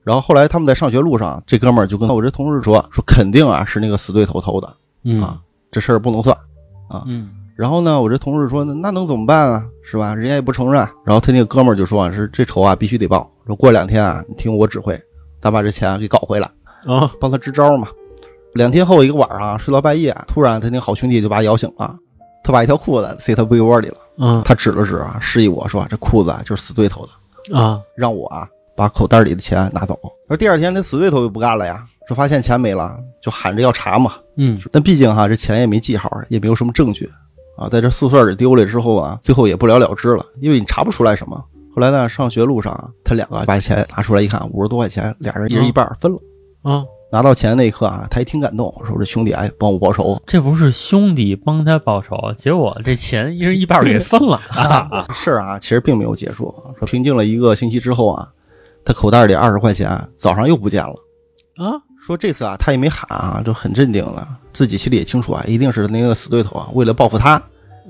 [0.03, 4.71] 然后后来他们在上学路上，这哥们儿就跟我这同事说，说肯定啊是那个死对头偷的
[5.03, 5.39] 嗯啊，
[5.71, 6.37] 这事儿不能算。
[7.05, 9.63] 嗯然后呢，我这同事说，那那能怎么办啊？
[9.83, 10.15] 是吧？
[10.15, 10.81] 人家也不承认。
[11.05, 14.99] 然后他那个哥们儿就说啊，是这仇啊必须得报，说过两天啊，你听我指挥，
[15.39, 16.49] 咱把这钱啊给搞回来，
[16.87, 17.87] 啊帮他支招嘛。
[18.55, 21.95] 两天后一个晚上啊，睡到半夜啊，突然他那好兄弟就把他摇醒了，
[22.43, 27.07] 他把一条裤子塞他被窝里了，嗯他指了指啊，示意我说这裤子啊就是死对头
[27.51, 29.97] 的，啊让我啊把口袋里的钱拿走。
[30.27, 34.13] 而第二天那死对头又不干了呀，说发现钱没了，就喊着要查嘛。
[34.37, 37.09] 嗯但毕竟哈这钱也没记好，也没有什么证据
[37.57, 41.43] 啊，在这宿舍里丢了之后啊，最后也不了了之了，因为你查不出来什么。
[41.75, 46.17] 后来呢，上学路上啊他两个把钱拿出来一看，五十多块钱，俩人一人一半分了。
[46.63, 54.41] 啊拿到钱那一刻啊，他也挺感动，说这兄弟哎帮我报仇？”这不是兄弟帮他报仇，结果这钱一人一半给分了。
[54.49, 58.27] 啊事儿啊其实并没有结束，说平静了一个星期之后啊，
[58.85, 60.93] 他口袋里二十块钱早上又不见了。
[61.57, 67.41] 啊说这次啊他也没喊啊，就很镇定了，自己心里也清楚啊，一定是那个死对头啊为了报复他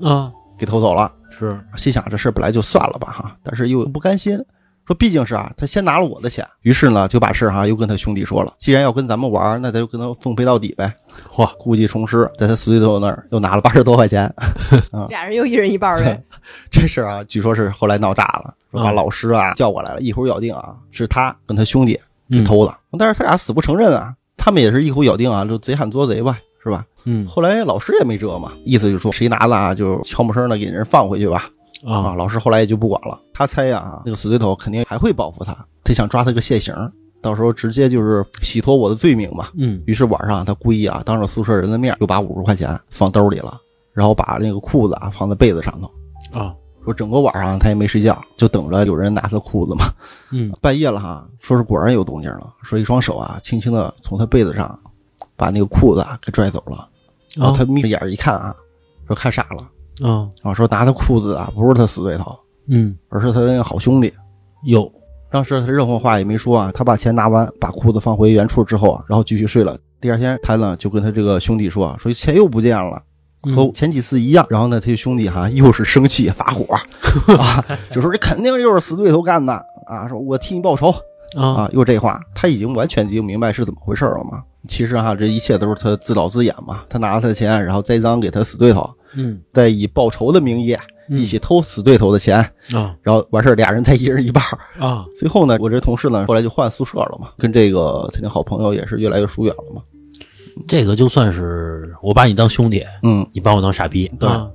[0.02, 1.12] 啊给偷走了。
[1.36, 4.38] 是心想这事本来就算了吧哈，但是又不甘心，
[4.86, 10.92] 说毕竟是啊，他先拿了我的钱，于是呢就把事儿哈又跟他兄弟说了，既然要跟咱们玩，那咱就跟他奉陪到底呗。
[11.32, 14.32] 嚯故技重施，在他死对头那儿又拿了八十多块钱。
[15.08, 16.22] 俩人又一人一半儿呗。
[16.70, 26.84] 这事儿啊，据说是后来闹大了，说把嗯老师啊叫过来了，一口咬定啊是他跟他兄弟嗯偷的，但是他俩死不承认啊，他们也是一口咬定啊，就贼喊捉贼吧，是吧？
[27.04, 31.48] 嗯后来老师也没辙嘛，意思就是说谁拿了啊，就悄没声的给人放回去吧。
[31.86, 33.18] 啊，啊老师后来也就不管了。
[33.34, 36.74] 他猜呀、那个死对头肯定还会报复他，他想抓他个现行，
[37.20, 39.48] 到时候直接就是洗脱我的罪名嘛。
[39.58, 43.58] 嗯于是晚上他故意啊，当着宿舍人的面，又把五十块钱放兜里了，
[43.92, 46.38] 然后把那个裤子啊放在被子上头。
[46.38, 49.86] 啊说整个晚上他也没睡觉，就等着有人拿他裤子嘛。
[50.30, 54.78] 嗯半夜了哈，说是果然有动静了，说一双手啊，轻轻的从他被子上
[55.34, 56.86] 把那个裤子啊给拽走了。
[57.36, 58.54] 然后他眯着眼一看啊，
[59.06, 64.12] 说看傻了啊啊，说拿他裤子啊不是他死对头，嗯而是他那个好兄弟。
[64.64, 64.90] 有
[65.30, 69.76] 当时他任何话也没说啊，他把钱拿完，把裤子放回原处之后啊，然后继续睡了。
[70.00, 73.02] 第二天他呢就跟他这个兄弟说啊，说钱又不见了。
[73.54, 76.64] 和嗯前几次一样，然后呢，他兄弟哈又是生气发火
[77.36, 79.52] 啊，就说这肯定又是死对头干的
[79.86, 80.88] 啊，说我替你报仇
[81.36, 84.42] 啊啊，又这话，他已经完全已经明白是怎么回事了嘛。
[84.66, 92.38] 其实哈，这一切都是他自导自演嘛，他拿了他的钱，然后栽赃给他死对头，嗯再以报仇的名义嗯一起偷死对头的钱，
[92.72, 94.42] 啊然后完事儿俩人再一人一半。
[94.78, 99.82] 啊最后呢，我这同事呢后来就换宿舍了嘛，跟这个他那好朋友也是越来越疏远了嘛。
[100.68, 104.48] 这个就算是我把你当兄弟，嗯，你把我当傻逼，对啊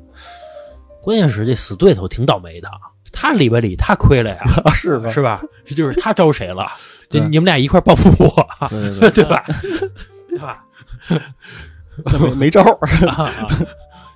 [1.01, 2.69] 关键是这死对头挺倒霉的，
[3.11, 5.09] 他里边里他亏了呀，是吧？
[5.09, 5.41] 是吧？
[5.65, 6.67] 这就是他招谁了？
[7.09, 9.43] 就你们俩一块报复我，对对对， 对吧？
[10.29, 10.63] 对吧？
[12.19, 12.77] 没没招儿。
[13.07, 13.47] 啊啊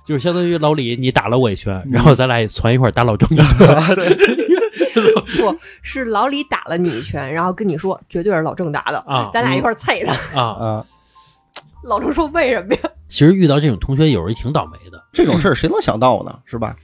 [0.04, 3.46] 就是相当于老李，你打了我一拳，嗯然后咱俩攒一块打老郑一顿
[5.38, 10.40] 不是老李打了你一拳，然后跟你说绝对是老郑打的，啊咱俩一块儿啐他。
[10.40, 10.44] 啊！
[10.44, 10.86] 啊，
[11.84, 12.80] 老郑说为什么呀？
[13.08, 16.38] 其实遇到这种同学，有时候挺倒霉的，这种事儿谁能想到呢？
[16.44, 16.76] 是吧？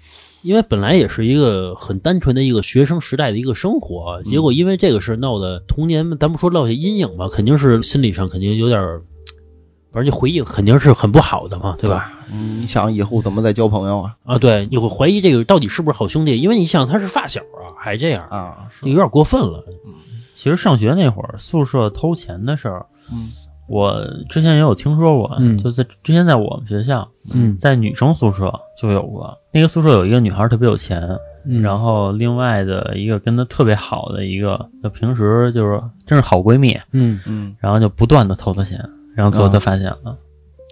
[0.43, 8.81] 因为本来也是一个很单纯的一个学生时代的一个生活，结果因为这个事闹的童年，咱不说落下阴影吧，肯定是心理上肯定有点
[9.91, 12.13] 儿，反正这回忆肯定是很不好的嘛，对吧？
[12.33, 14.17] 嗯，你想以后怎么再交朋友啊？
[14.25, 18.89] 啊，对，你会怀疑这个到底是不是好兄弟，因为你想他是发小啊，还这样，啊，是。
[18.89, 19.65] 有点过分了。
[20.35, 23.29] 其实上学那会儿，宿舍偷钱的事儿，嗯。
[23.69, 25.57] 我之前也有听说过，嗯。
[25.59, 27.57] 就在之前在我们学校，嗯。
[27.57, 29.37] 在女生宿舍就有过。
[29.53, 31.03] 那个宿舍有一个女孩特别有钱，
[31.45, 31.63] 嗯。
[31.63, 37.55] 然后另外的一个跟她特别好的一个，就平时就是真是好闺蜜，嗯，嗯。
[37.61, 38.83] 然后就不断的偷她钱，
[39.15, 40.17] 然后最后他发现了，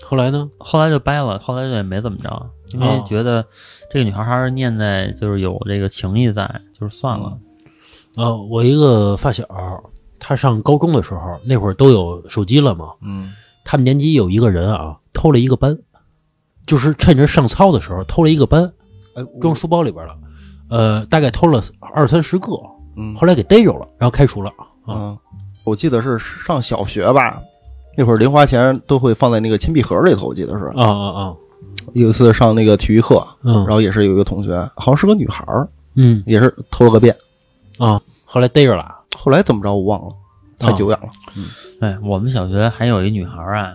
[0.03, 0.49] 后来呢？
[0.59, 3.45] 后来就掰了，后来就也没怎么着，因为哦觉得
[3.91, 6.49] 这个女孩还是念在就是有这个情谊在，
[6.79, 7.37] 就是算了。
[8.17, 9.45] 呃，我一个发小，
[10.19, 13.33] 他上高中的时候，那会儿都有手机了嘛，嗯。
[13.65, 15.77] 他们年级有一个人啊，偷了一个班，
[16.67, 18.73] 就是趁着上操的时候偷了一个班，
[19.15, 20.17] 哎，装书包里边了，
[20.71, 22.53] 呃，大概偷了二三十个，
[22.97, 23.15] 嗯。
[23.15, 24.49] 后来给逮着了，然后开除了。
[24.51, 25.19] 啊，嗯，
[25.67, 27.39] 我记得是上小学吧，
[27.99, 30.67] 那会儿零花钱都会放在那个铅笔盒里头，我记得是。
[30.67, 31.35] 啊啊啊，
[31.95, 37.13] 有一次上那个体育课，嗯然后也是有一个同学，好像是个女孩儿，嗯也是偷了个遍，
[37.77, 38.95] 啊，后来逮着了。
[39.17, 40.09] 后来怎么着我忘了，
[40.61, 41.09] 太久远了。
[41.37, 41.47] 嗯
[41.81, 43.73] 哎，我们小学还有一女孩儿啊，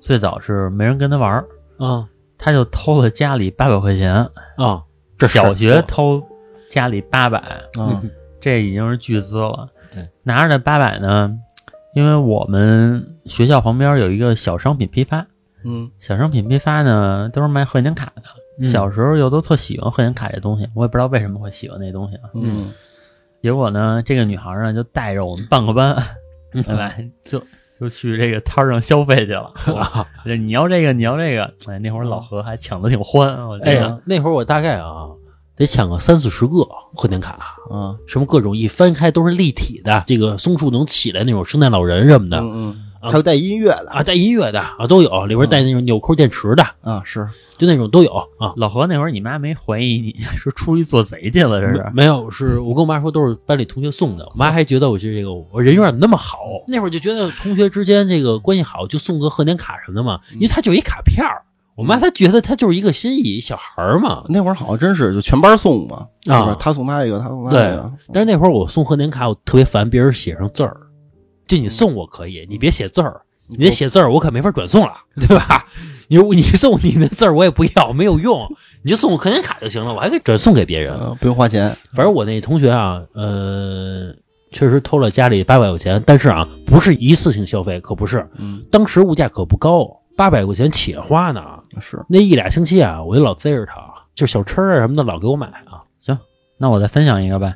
[0.00, 1.44] 最早是没人跟她玩儿，
[1.76, 4.26] 啊她就偷了家里八百块钱，
[4.56, 4.82] 啊，
[5.20, 6.22] 小学偷
[6.70, 7.38] 家里八百，
[7.78, 8.00] 啊
[8.40, 9.68] 这已经是巨资了。
[9.92, 11.30] 对，拿着那八百呢，
[11.94, 15.26] 因为我们学校旁边有一个小商品批发，
[15.64, 18.22] 嗯小商品批发呢都是卖贺年卡的。
[18.58, 22.30] 嗯小时候又都特喜欢贺年卡这东西，我也不知道为什么会喜欢那东西啊。
[22.34, 22.72] 嗯
[23.42, 25.96] 结果呢，这个女孩呢就带着我们半个班，
[26.52, 26.94] 对 吧？
[27.24, 27.42] 就
[27.80, 29.52] 就去这个摊儿上消费去了。
[30.38, 33.70] 你要这个，你要这个，哎，那会儿老何还抢的挺欢，我觉得。
[33.72, 35.08] 哎呀，那会儿我大概啊
[35.56, 37.32] 得抢个三四十个贺年卡，
[37.70, 42.38] 啊什么各种一翻开都是立体的，这个松树能起来那种圣诞老人什么的。
[42.38, 48.54] 嗯嗯，还有带音乐的啊，带音乐的啊都有，里边带那种纽扣电池的，啊，是就那种都有啊。
[48.56, 51.60] 老何那会儿，你妈没怀疑你 是出去做贼去了？
[51.60, 51.90] 这是？
[51.94, 56.38] 没有，是我跟我妈说都是班里同学送的，我妈还觉得我是这个我人缘怎么那么好。
[56.66, 61.42] 那会儿就觉得同学之间这个关系好，就送个贺年卡什么的嘛，因为他就一卡片儿。
[61.76, 64.24] 我妈她觉得她就是一个心意，小孩儿嘛。
[64.28, 70.76] 那会儿好像真是就全班送嘛，啊她送他一个，他送他一个对个，但是那会儿我送贺年卡，我特别烦别人写上字儿。
[71.46, 75.66] 就你送我可以，你别写字儿，你别写字儿，我可没法转送了，对吧？
[76.08, 78.40] 你你送你那字儿我也不要，没有用，
[78.82, 80.94] 你就送我贺年卡就行了，我还可以转送给别人。
[80.94, 81.74] 呃不用花钱。
[81.94, 84.14] 反正我那同学啊，呃，
[84.52, 88.26] 确实偷了家里八百块钱，但是啊，不是一次性消费，可不是。
[88.38, 91.42] 嗯，当时物价可不高，八百块钱且花呢。
[91.80, 93.82] 是那一俩星期啊，我就老贼着他，
[94.14, 95.82] 就小吃啊什么的，老给我买啊。
[96.00, 96.18] 行
[96.58, 97.54] 那我再分享一个呗。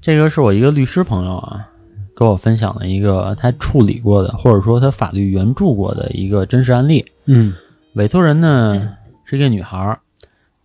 [0.00, 1.68] 这个是我一个律师朋友啊，
[2.16, 7.04] 给我分享的一个他处理过的，或者说他法律援助过的一个真实案例。
[7.26, 7.54] 嗯
[7.94, 9.98] 委托人呢是一个女孩儿，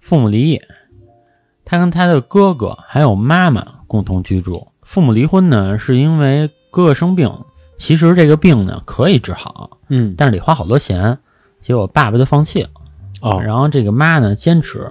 [0.02, 0.60] 父母离异，
[1.64, 4.68] 她跟她的哥哥还有妈妈共同居住。
[4.82, 7.32] 父母离婚呢，是因为哥哥生病，
[7.78, 11.18] 其实这个病呢可以治好，嗯但是得花好多钱，
[11.62, 12.70] 结果爸爸就放弃了。
[13.22, 14.90] 哦然后这个妈呢坚持，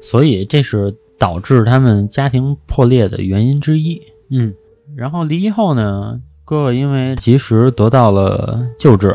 [0.00, 4.02] 所以这是导致他们家庭破裂的原因之一。
[4.30, 4.54] 嗯
[4.96, 9.08] 然后离异后呢，哥哥因为及时得到了救治，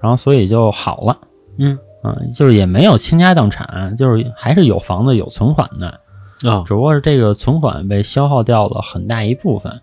[0.00, 1.18] 然后所以就好了。
[1.58, 6.00] 嗯嗯，就是也没有倾家荡产，就是还是有房子有存款的。
[6.48, 9.80] 啊只不过是这个存款被消耗掉了很大一部分，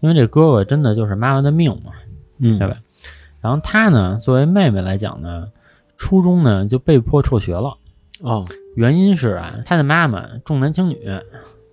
[0.00, 1.92] 因为这哥哥真的就是妈妈的命嘛。
[2.38, 2.76] 嗯对吧？
[3.40, 5.48] 然后他呢，作为妹妹来讲呢，
[5.98, 7.76] 初中呢就被迫辍学了。
[8.22, 10.98] 哦原因是啊，他的妈妈重男轻女，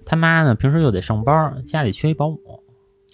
[0.06, 2.40] 他妈呢平时又得上班，家里缺一保姆，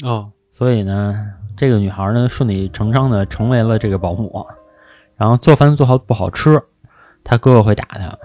[0.04, 4.48] 哦所以呢，这个女孩呢顺理成章的成为了这个保姆。
[5.18, 6.64] 然后做饭做好不好吃，
[7.24, 8.18] 他哥哥会打他，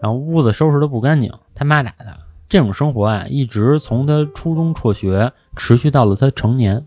[0.00, 2.16] 然后屋子收拾的不干净，他妈打他。
[2.48, 6.86] 这种生活啊，一直从他初中辍学持续到了他成年。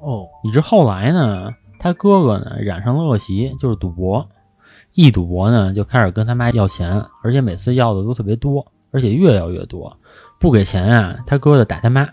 [0.00, 1.50] 哦以至后来呢，
[1.80, 4.28] 他哥哥呢染上了恶习，就是赌博。
[4.92, 9.96] 一赌博呢，就开始跟他妈要钱，而且每次要的都特别多，而且越要越多。
[10.38, 12.08] 不给钱啊，他哥就打他妈，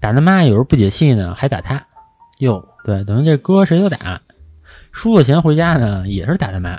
[0.00, 1.86] 打他妈有时候不解气呢，还打他。
[2.38, 4.20] 哟对，等于这哥谁都打，
[4.92, 6.76] 输了钱回家呢也是打他妈，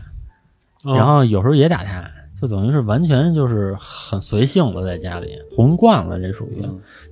[0.84, 2.10] 哦然后有时候也打他，
[2.40, 6.64] 就等于是完全就是很随性了在家里混惯了，这属于。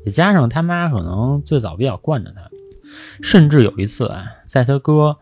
[0.06, 2.49] 也加上他妈可能最早比较惯着他，
[3.22, 5.16] 甚至有一次啊，在他哥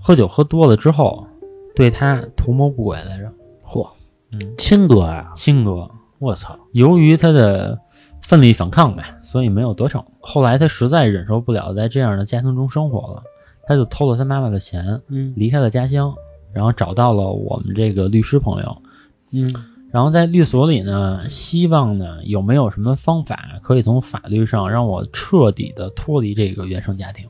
[0.00, 1.26] 喝酒喝多了之后，
[1.74, 3.32] 对他图谋不轨来着。
[3.66, 3.88] 嚯，
[4.56, 5.90] 亲哥呀，亲哥。
[6.18, 6.58] 我操。
[6.72, 7.78] 由于他的
[8.22, 10.04] 奋力反抗呗，所以没有得逞。
[10.20, 13.22] 后来他实在忍受不了在这样的家庭中生活了，
[13.66, 15.32] 他就偷了他妈妈的钱，嗯。
[15.36, 16.14] 离开了家乡，
[16.52, 18.76] 然后找到了我们这个律师朋友，
[19.32, 19.52] 嗯
[19.94, 27.24] 然后在律所里呢，希望呢有没有什么方法可以从法律上让我彻底的脱离这个原生家庭。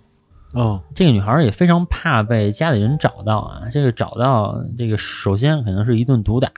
[0.55, 6.51] 哦这个女孩也非常怕被家里人找到啊，这个找到这个首先肯定是一顿毒打，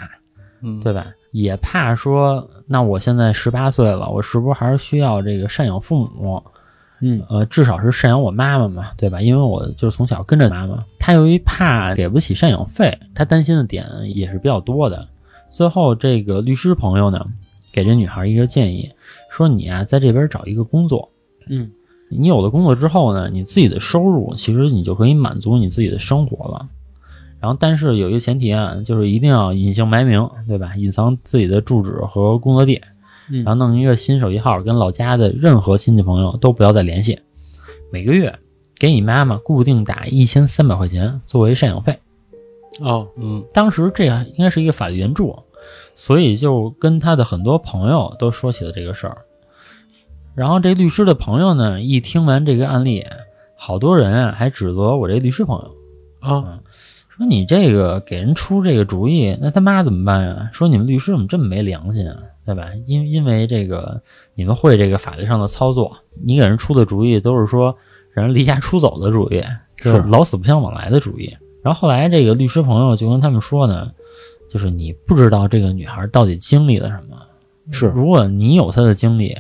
[0.63, 1.05] 嗯，对吧？
[1.33, 6.41] 也怕说，那我现在十八岁了，我是不是还是需要这个赡养父母？
[7.01, 9.21] 嗯呃，至少是赡养我妈妈嘛，对吧？
[9.21, 13.85] 因为我就是从小跟着妈妈，她由于怕给不起赡养费，她担心的点
[14.15, 15.05] 也是比较多的。
[15.51, 17.27] 最后，这个律师朋友呢，
[17.73, 18.91] 给这女孩一个建议，
[19.33, 21.11] 说你啊，在这边找一个工作，
[21.49, 21.71] 嗯
[22.09, 26.69] 你有了工作之后呢，你自己的收入其实你就可以满足你自己的生活了。
[27.41, 30.77] 然后，但是有一个前提啊，就是一定要隐姓埋名，对吧？
[30.77, 32.81] 隐藏自己的住址和工作地，
[33.29, 37.19] 嗯然后弄一个新手机号，跟老家的任何亲戚朋友都不要再联系。
[37.93, 38.39] 每个月
[38.79, 41.99] 给你妈妈固定打一千三百块钱作为赡养费。
[42.81, 45.37] 哦嗯当时这个应该是一个法律援助，
[45.95, 49.19] 所以就跟他的很多朋友都说起了这个事儿。
[50.35, 53.07] 然后这律师的朋友呢，一听完这个案例，
[53.57, 56.61] 好多人啊还指责我这律师朋友，啊
[57.17, 60.51] 说你这个给人出这个主意，那他妈怎么办呀？
[60.53, 62.15] 说你们律师怎么这么没良心啊，
[62.45, 62.69] 对吧？
[62.87, 64.03] 因因为这个
[64.35, 67.75] 你们会这个法律上的操作，你给人出的主意都是说
[68.13, 69.43] 让人离家出走的主意，
[69.79, 71.35] 就是老死不相往来的主意。
[71.67, 73.91] 然后后来这个律师朋友就跟他们说呢，
[74.49, 77.17] 就是你不知道这个女孩到底经历了什么，
[77.73, 79.37] 是如果你有她的经历，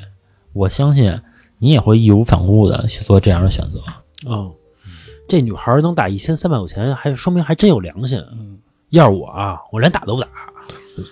[0.52, 1.16] 我相信
[1.58, 3.80] 你也会义无反顾的去做这样的选择。
[4.28, 4.52] 哦，
[5.28, 8.18] 这女孩能打一千三百块钱，还说明还真有良心。
[8.32, 8.58] 嗯，
[8.90, 10.26] 要是我啊，我连打都不打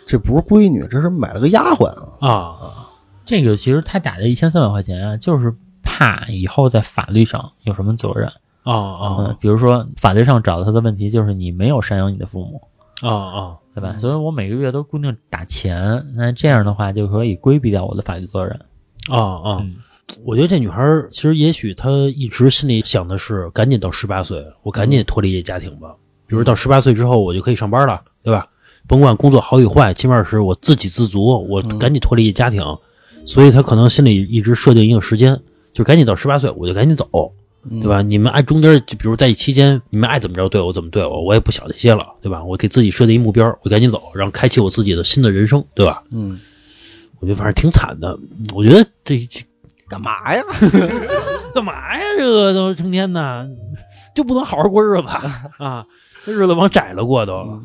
[0.08, 1.86] 这不是闺女，这是买了个丫鬟
[2.18, 2.28] 啊。
[2.28, 2.88] 啊。
[3.24, 8.28] 这个其实他打这一千三百块钱啊，就是怕以后在法律上有什么责任。
[8.64, 12.60] 啊哦啊，比如说法律上找到他的问题就是你没有赡养你的父母，
[13.02, 13.56] 啊啊！
[13.74, 13.96] 对吧？
[13.98, 18.58] 所以我每个月都固定打钱，那这样的话就可以规避掉我的法律责任。
[19.08, 19.58] 啊啊！
[19.60, 19.76] 嗯
[20.22, 25.94] 我觉得这女孩儿其实也许她一直心里想的是，赶紧到十八岁，我赶紧脱离这家庭吧。
[26.26, 28.46] 比如到十八岁之后，我就可以上班了，对吧？
[28.86, 32.62] 甭管工作好与坏，起码是我自给自足，我赶紧脱离这家庭。
[33.26, 35.40] 所以她可能心里一直设定一个时间，
[35.72, 37.32] 就赶紧到十八岁，我就赶紧走，
[37.70, 38.02] 对吧？
[38.02, 42.42] 你们爱中间，就比如在期间，你们爱怎么着对我怎么对我，我也不想这些了，对吧？
[42.44, 46.02] 我给自己设定一目标，我赶紧走，然后开启我自己的新的人生，对吧？
[46.10, 46.38] 嗯，
[47.20, 48.18] 我觉得反正挺惨的。
[48.54, 49.40] 我觉得这这
[49.88, 50.42] 干嘛呀？
[51.54, 52.02] 干嘛呀？
[52.18, 53.48] 这个都成天的，
[54.14, 55.08] 就不能好好过日子
[55.58, 55.86] 啊？
[56.24, 57.60] 这日子往窄了过都。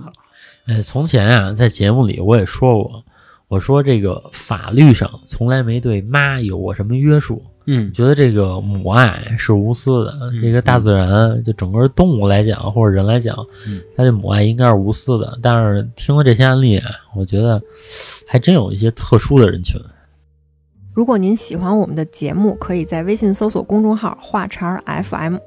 [0.67, 3.03] 哎，从前啊，在节目里我也说过，
[3.47, 10.31] 我说这个法律上从来没对妈有过什么约束，嗯觉得这个母爱是无私的。
[10.41, 15.37] 这个大自然，就整个动物来讲，或者人来讲，嗯它的母爱应该是无私的。
[15.41, 17.61] 但是听了这些案例啊，我觉得
[18.27, 19.79] 还真有一些特殊的人群。
[20.91, 25.37] 如果您喜欢我们的节目，可以在微信搜索公众号“话茬儿 FM”，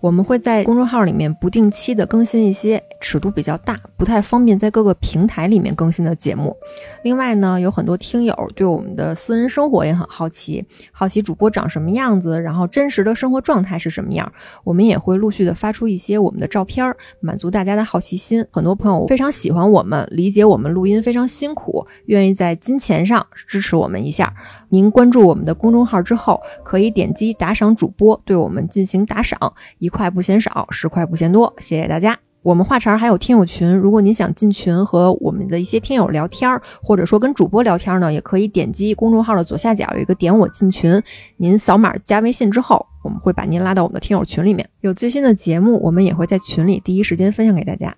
[0.00, 6.56] 我们会在公众号里面不定期的更新一些尺度比较大、不太方便在各个平台里面更新的节目。
[7.02, 14.30] 另外呢，有很多听友对我们的私人生活也很好奇，好奇主播长什么样子，然后真实的生活状态是什么样。
[14.64, 18.44] 我们也会陆续的发出一些我们的照片，满足大家的好奇心。
[18.50, 24.32] 很多朋友非常喜欢我们，理解我们录音非常辛苦，愿意在金钱上支持我们一下。
[24.68, 29.38] 您关注我们的公众号之后，可以点击打赏主播，对我们进行打赏，
[29.86, 32.18] 一块不嫌少，十块不嫌多，谢谢大家。
[32.42, 41.00] 我们话茬还有听友群，如果您想进群和我们的一些听友聊天儿，或者说跟主播聊天呢，也可以点击公众号的左下角有一个点我进群，
[41.36, 44.68] 您扫码加微信之后，我们会把您拉到我们的听友群里面。
[44.80, 47.94] 有最新的节目，我们也会在群里第一时间分享给大家。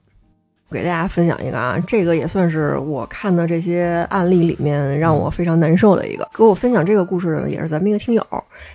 [0.70, 6.28] 给大家分享一个啊，这个也算是我看的这些案例里面让我非常难受的一个。
[6.34, 8.22] 给我分享这个故事的呢，也是咱们一个听友，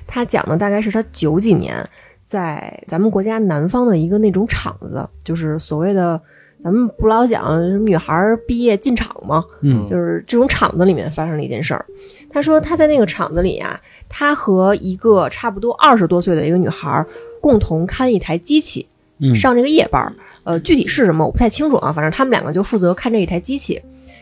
[0.07, 1.87] 他讲的大概是他九几年
[2.33, 6.19] 在咱们国家南方的一个那种厂子，就是所谓的
[6.63, 9.45] 咱们不老讲女孩儿毕业进厂嘛？
[9.61, 11.85] 嗯就是这种厂子里面发生了一件事儿。
[12.31, 13.79] 他说他在那个厂子里啊，
[14.09, 17.05] 他和一个差不多二十多岁的一个女孩儿
[17.39, 18.87] 共同看一台机器，
[19.19, 20.11] 嗯上这个夜班儿。
[20.43, 23.79] 呃，具体是什么我不太清楚啊，反正他们两个就负责看这一台机器。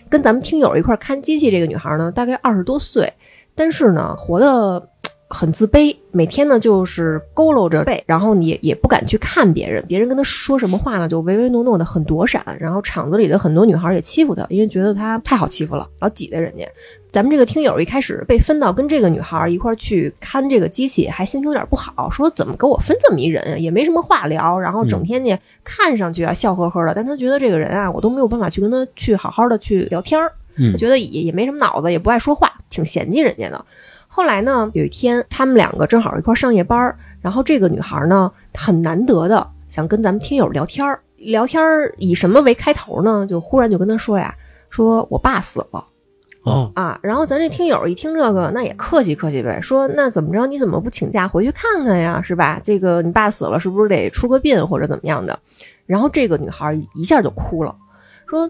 [0.10, 3.12] 跟咱们听友一块儿看机器这个女孩呢，大概二十多岁，
[3.56, 4.86] 但是呢，活得
[5.32, 12.46] 很自卑，每天呢就是佝偻着背，然后也也不敢去看别人，别人跟他说什么话呢，就唯唯诺诺的，很躲闪。
[12.60, 16.68] 然后厂子里的很多女孩也欺负他，因为觉得他太好欺负了，老挤兑人家。
[17.12, 30.32] 咱们这个听友一开始被分到跟这个女孩一块儿去看这个机器，还心情有点不好，说怎么给我分这么一人啊，也没什么话聊，然后整天呢看上去啊笑呵呵的，但他觉得这个人啊，我都没有办法去跟他去好好的去聊天儿，
[30.78, 33.66] 觉得也也没什么脑子，也不爱说话，挺嫌弃人家的。
[34.14, 43.26] 后来呢，有一天他们两个正好一块儿上夜班儿，然后这个女孩呢很难得的想跟咱们听友聊天儿，聊天儿以什么为开头呢？
[43.26, 44.36] 就忽然就跟他说呀，
[44.70, 45.86] 说我爸死了。
[46.44, 52.60] 哦，啊，然后咱这听友一听这个，那也客气客气呗，说那怎么着，你怎么不请假回去看看呀，是吧？
[52.62, 55.40] 这个你爸死了，是不是得出个殡或者怎么样的？
[55.86, 57.74] 然后这个女孩一下就哭了，
[58.28, 58.50] 说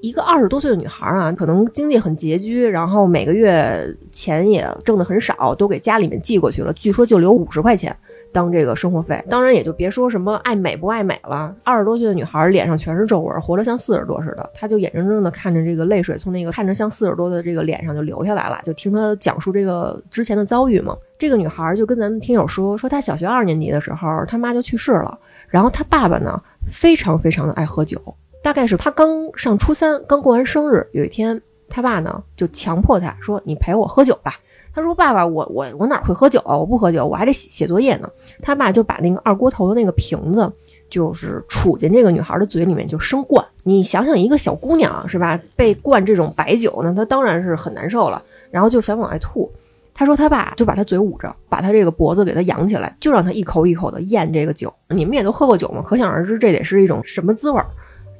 [0.00, 7.94] 一个二十多岁的女孩啊，可能经济很拮据，然后每个月钱也挣得很少，都给家里面寄过去了，据说就留五十块钱。
[8.32, 11.52] 当这个生活费，当然也就别说什么爱美不爱美了。
[11.64, 14.50] 二十多岁的女孩脸上全是皱纹，活得像四十多似的。
[14.54, 20.96] 她就眼睁睁的看着这个泪水从那个看着像四十多的这个脸上就流下来了，就听她讲述这个之前的遭遇嘛。
[21.18, 26.40] 这个女孩就跟咱们听友说，说她小学二年级的时候，她妈就去世了，然后她爸爸呢
[26.72, 28.00] 非常非常的爱喝酒，
[28.42, 34.34] 大概是他刚上初三，刚过完生日，有一天他爸呢就强迫他说：“你陪我喝酒吧。”
[34.72, 36.56] 他说：“爸爸，我我我哪会喝酒啊？
[36.56, 38.08] 我不喝酒，我还得写写作业呢。”
[38.40, 40.50] 他爸就把那个二锅头的那个瓶子，
[40.88, 43.44] 就是杵进这个女孩的嘴里面就生灌。
[43.64, 49.50] 你想想，一个小姑娘是吧，被灌这种白酒，那她当然是很难受了，然后就想往外吐。
[49.92, 54.72] 他说他爸就把他嘴捂着，把他这个脖子给他扬起来，就让他一口一口的咽这个酒。
[54.88, 57.66] 你们也都喝过酒嘛，可想而知这得是一种什么滋味儿。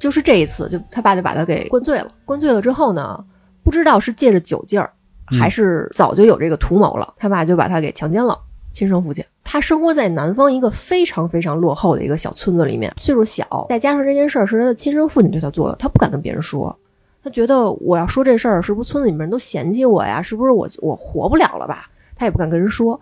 [0.01, 2.07] 就是这一次，就他爸就把他给灌醉了。
[2.25, 3.23] 灌醉了之后呢，
[3.63, 4.91] 不知道是借着酒劲儿。
[5.39, 8.37] 还是早就有这个图谋了，他爸就把他给强奸了，
[8.73, 9.23] 亲生父亲。
[9.45, 16.77] 他生活在南方一个非常非常落后的一个小村子里面，岁数小，再加上这件事儿是他的亲生父亲对他做的，他不敢跟别人说，
[17.23, 20.21] 他觉得我要说这事儿，是不是村子里面人都嫌弃我呀？
[20.21, 21.89] 是不是我我活不了了吧？
[22.17, 22.99] 他也不敢跟人说。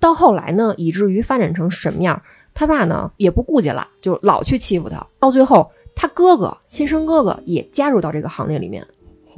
[0.00, 2.22] 到后来呢，以至于发展成什么样，
[2.54, 5.06] 他爸呢也不顾忌了，就老去欺负他。
[5.20, 8.86] 到最后，他哥哥亲生哥哥也加入到这个行列里面。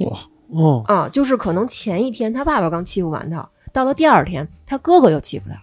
[0.01, 0.19] 哇。
[0.51, 5.55] 哦，啊，就是可能前一天他爸爸刚欺负完他，到了第二天他哥哥又欺负他，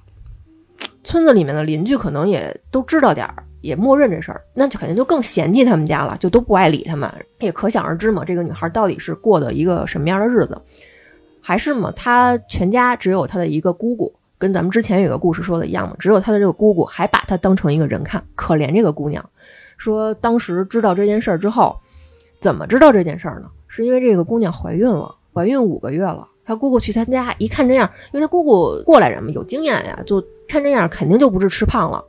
[1.02, 10.56] 村子里面的邻居可能也都知道点儿，也默认这事儿，那就肯定就更嫌弃他们家了，就都不爱理他们，也可想而知嘛，这个女孩到底是过的一个什么样的日子，
[11.40, 19.28] 还是嘛，她全家只有她的一个姑姑，跟咱们之前有个故事说的一样嘛，只有她的这个姑姑还把她当成一个人看，可怜这个姑娘，
[19.76, 21.76] 说当时知道这件事儿之后，
[22.40, 23.48] 怎么知道这件事儿呢？
[23.68, 26.26] 是因为这个姑娘怀孕了，怀孕五个月了。
[26.44, 32.02] 她姑姑去她家，一看这样，因为她姑姑过来人嘛，有经验呀，就看这样肯定就不是吃胖了。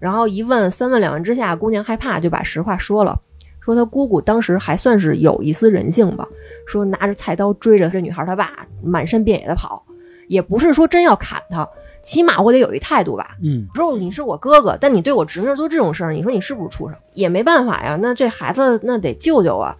[0.00, 3.18] 然后一问三问两问之下，姑娘害怕，就把实话说了，
[3.60, 6.28] 说她姑姑当时还算是有一丝人性吧，
[6.66, 9.82] 说拿着菜刀追着这女孩她爸，满山遍野的跑，
[10.28, 11.66] 也不是说真要砍她，
[12.04, 13.36] 起码我得有一态度吧。
[13.42, 16.96] 嗯，说你是我哥哥，但你对我侄女做这种事儿，你说你是不是畜生？
[17.14, 19.74] 也没办法呀，那这孩子那得救救啊。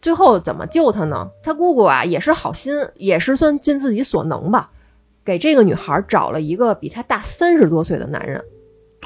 [0.00, 1.28] 最后怎么救他呢？
[1.42, 4.70] 他姑姑啊也是好心，也是算尽自己所能吧，
[5.24, 8.42] 给这个女孩找了一个比她大三十多岁的男人。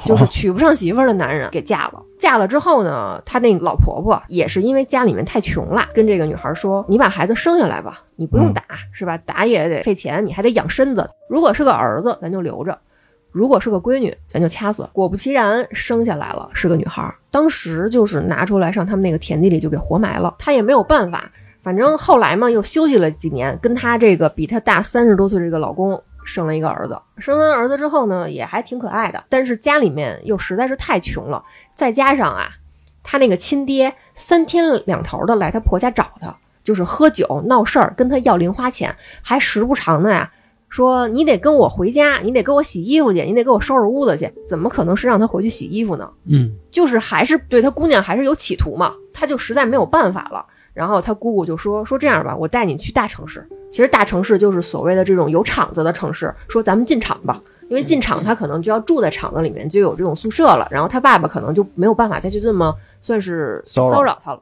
[0.05, 2.01] 就是娶不上媳妇儿的男人给嫁了。
[2.19, 9.17] 嫁了之后呢，他那老婆婆也是因为家里面太穷了，跟这个女孩说：“你把孩子生下来吧，你不用打，是吧？
[9.19, 11.09] 打也得费钱，你还得养身子。
[11.27, 12.73] 如果是个儿子，咱就留着；
[13.31, 17.11] 如果是个闺女，咱就掐死。”果不其然，生下来了，是个女孩。
[17.31, 20.35] 当时就是拿出来上他们那个田地里就给活埋了。
[20.37, 21.31] 她也没有办法，
[21.63, 27.01] 反正后来嘛，又休息了几年，跟她这个比她大三十多岁这个老公生了一个儿子。
[27.17, 31.43] 生完儿子之后呢，也还挺可爱的，但是家里面又实在是太穷了，
[31.75, 32.49] 再加上啊，
[33.03, 40.31] 他那个亲爹三天两头的来他婆家找他，就是喝酒闹事儿，跟他要零花钱，还时不常的呀。
[40.69, 46.09] 说你得跟我回家，你得给我洗衣服去，你得给我收拾屋子去，怎么可能是让他回去洗衣服呢？
[46.27, 50.45] 嗯，就是还是对他姑娘还是有企图嘛，他就实在没有办法了。
[50.73, 53.45] 然后他姑姑就说说这样吧，我带你去大城市。
[53.69, 60.67] 其实大城市就是所谓的这种有厂子的城市，说咱们进厂吧，因为进厂他可能就要住在厂子里面，就有这种宿舍了。
[60.71, 64.41] 然后他爸爸可能就没有办法再去这么算是骚扰他了。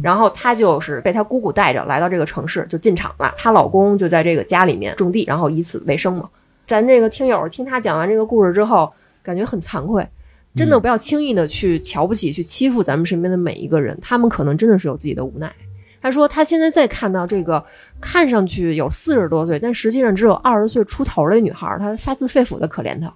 [0.00, 3.34] 然后她就是被她姑姑带着来到这个城市，就进厂了。
[3.36, 6.28] 她老公就在这个家里面种地，然后以此为生嘛。
[6.68, 8.92] 咱这个听友听她讲完这个故事之后，
[9.24, 10.06] 感觉很惭愧，
[10.54, 15.52] 真的不要轻易的去瞧不起、去欺负咱们身边的每一个人，他们可能真的是有自己的无奈。
[16.00, 17.64] 她说，他现在再看到这个
[18.00, 23.12] 看上去有四十多岁，但实际上只有二十岁出头的女孩，他发自肺腑的可怜她。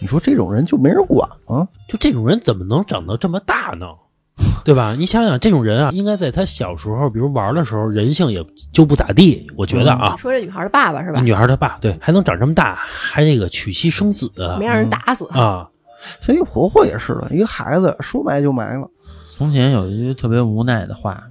[0.00, 1.66] 你说这种人就没人管吗？
[1.88, 3.86] 就这种人怎么能长到这么大呢？
[4.64, 4.94] 对吧？
[4.98, 9.46] 你想想，这种人啊，应该在他小时候，比如玩的时候，人性也就不咋地。
[9.56, 11.20] 我觉得啊，说这女孩的爸爸是吧？
[11.20, 15.26] 女孩她爸对，还能长这么大，还这个娶妻生子，没让人打死。
[15.32, 15.70] 啊，
[16.20, 18.90] 所以婆婆也是的，一个孩子说埋就埋了。
[19.30, 21.22] 从前有一句特别无奈的话，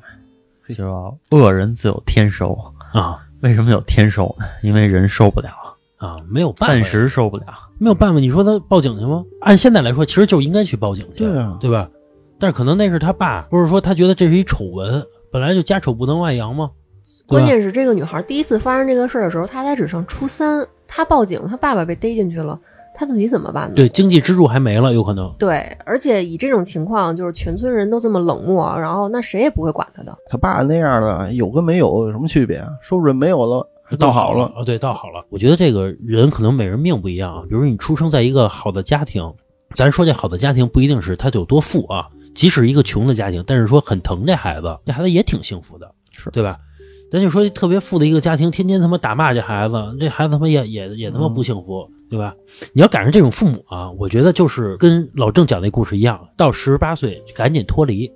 [0.73, 2.57] 就说“恶人自有天收
[2.93, 3.19] 啊”。
[3.41, 4.45] 为什么有天收呢？
[4.61, 5.49] 因为人受不了，
[5.97, 7.45] 啊，没有办法，暂时受不了。
[7.77, 8.19] 没有办法。
[8.19, 9.23] 你说他报警去吗？
[9.41, 11.89] 按现在来说，其实就应该去报警去，对啊对吧？
[12.39, 16.71] 但是可能那是他爸，不是说他觉得这是一丑闻，本来就家丑不能外扬嘛。
[17.27, 22.57] 关键是这个女孩第一次发生这个事儿的时候，她才只上初三，她报警，她爸爸被逮进去了，
[22.95, 23.75] 她自己怎么办呢？
[23.75, 25.33] 对经济支柱还没了，有可能。
[25.39, 30.17] 对，而且以这种情况，就是全村人都这么冷漠，然后那谁也不会管他的。
[30.27, 32.63] 他爸那样的有跟没有有什么区别？
[32.81, 33.67] 说不准没有了，
[33.97, 34.45] 倒好了。
[34.55, 35.25] 啊，对，倒好了。
[35.29, 37.43] 我觉得这个人可能每人命不一样啊。
[37.49, 39.33] 比如你出生在一个好的家庭，
[39.75, 46.57] 咱说这好的家庭不一定是他有多富啊，即使一个穷的家庭，但是说很疼这孩子，这孩子也挺幸福的，是对吧？
[47.13, 52.33] 咱就说特别富的一个家庭，天天他妈打骂这孩子，这孩子他妈也也也他妈不幸福，对吧？
[52.73, 58.11] 你要赶上这种父母啊，我觉得就是跟老郑讲那故事一样，到十八岁就赶紧脱离，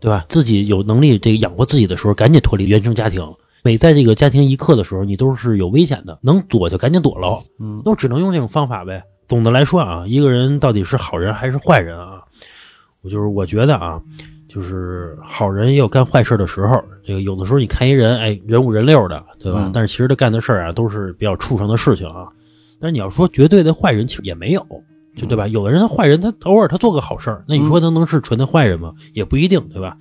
[0.00, 0.24] 对吧？
[0.30, 3.22] 自己有能力这个养活自己的时候，赶紧脱离原生家庭。
[3.62, 7.42] 每在这个家庭一刻的时候，你都是有危险的，能躲就赶紧躲喽。
[7.60, 9.02] 嗯，都只能用这种方法呗。
[9.26, 12.22] 总的来说啊，一个人到底是好人还是坏人啊？
[13.02, 14.00] 我就是我觉得啊，
[14.48, 16.82] 就是好人也有干坏事的时候。
[17.04, 19.64] 这个有的时候你看一人，哎，人五人六的，对吧？
[19.64, 22.28] 嗯但是其实他干的事儿啊，都是比较畜生的事情啊。
[22.80, 24.64] 但是你要说绝对的坏人，其实也没有，
[25.16, 25.46] 就对吧？
[25.48, 28.94] 有的人他坏人，他偶尔他做个好事儿，那你说他能是纯的坏人吗？
[29.12, 29.96] 也不一定，对吧？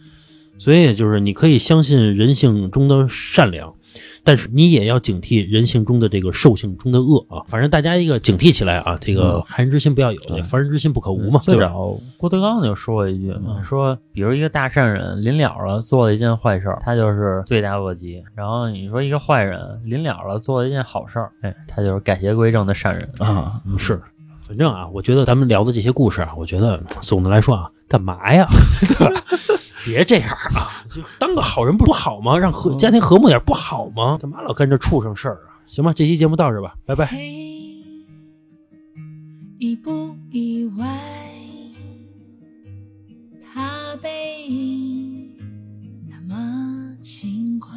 [0.59, 3.75] 所以就是你可以相信人性中的善良，
[4.23, 7.43] 但是你也要警惕人性中的这个兽性中的恶啊。
[7.47, 11.71] 反正大家一个警惕起来啊，这个嗯害人之心不要有，对防人之心不可无嘛，最对吧？
[11.71, 13.33] 早郭德纲就说过一句
[13.63, 23.09] 说比如一个大善人临了了做了一件坏事，他就是罪大恶极；然后你说一个坏人临了了做了一件好事儿，哎，他就是改邪归正的善人。
[23.19, 24.01] 啊，嗯，是，
[24.41, 28.47] 反正啊，我觉得咱们聊的这些故事啊，我觉得总的来说啊，干嘛呀，
[28.87, 29.23] 对吧？
[29.86, 32.38] 别这样啊，就当个好人不好吗？
[32.38, 34.17] 让和家庭和睦点不好吗？
[34.21, 35.59] 干嘛老干这畜生事儿啊？
[35.67, 37.05] 行吧，这期节目到这吧，拜拜。
[37.05, 37.17] 嘿，
[39.59, 40.86] 意不意外？
[43.53, 45.36] 他背影
[46.07, 47.71] 那么轻快。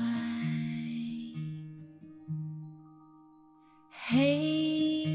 [4.12, 5.06] 嘿，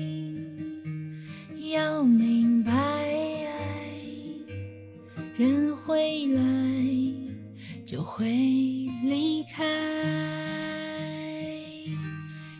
[1.71, 2.71] 要明白，
[5.37, 6.41] 人会来
[7.95, 8.25] 就会
[9.05, 9.63] 离开。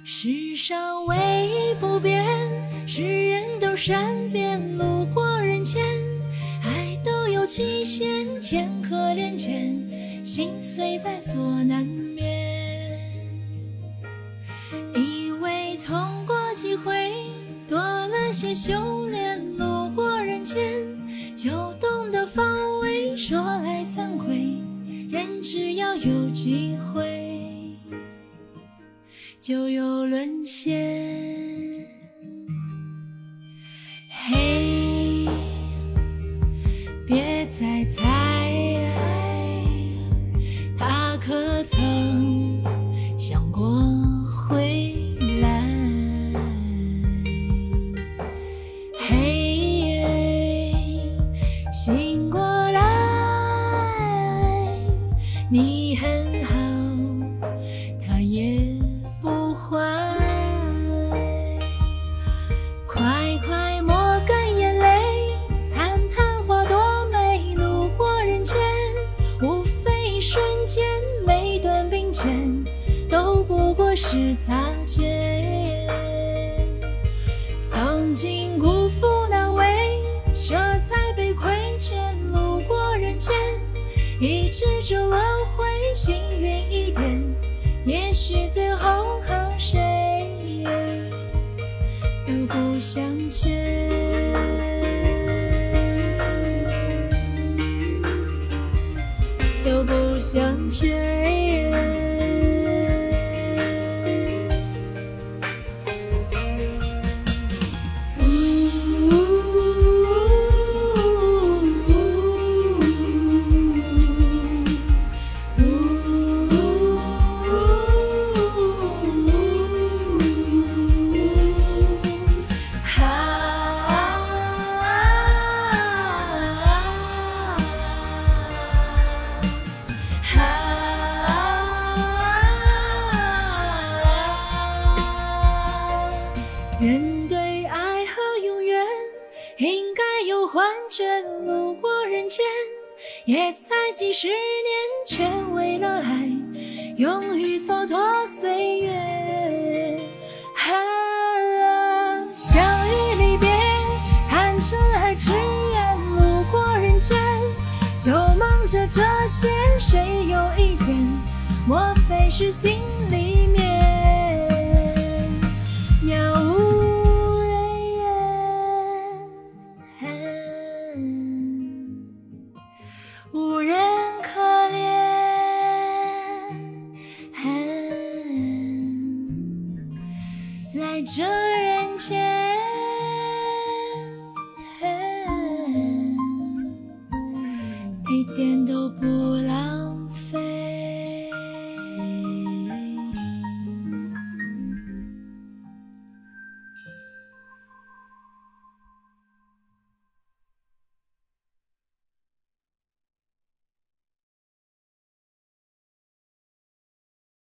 [0.06, 1.18] 世上唯
[1.50, 2.26] 一不变，
[2.88, 5.84] 是人都善变，路过人间，
[6.64, 12.98] 爱都有期限，天可怜见，心碎在所难免。
[14.96, 17.12] 以为痛过几回，
[17.68, 19.06] 多了些修
[26.06, 27.76] 有机会。
[29.40, 30.45] 就有轮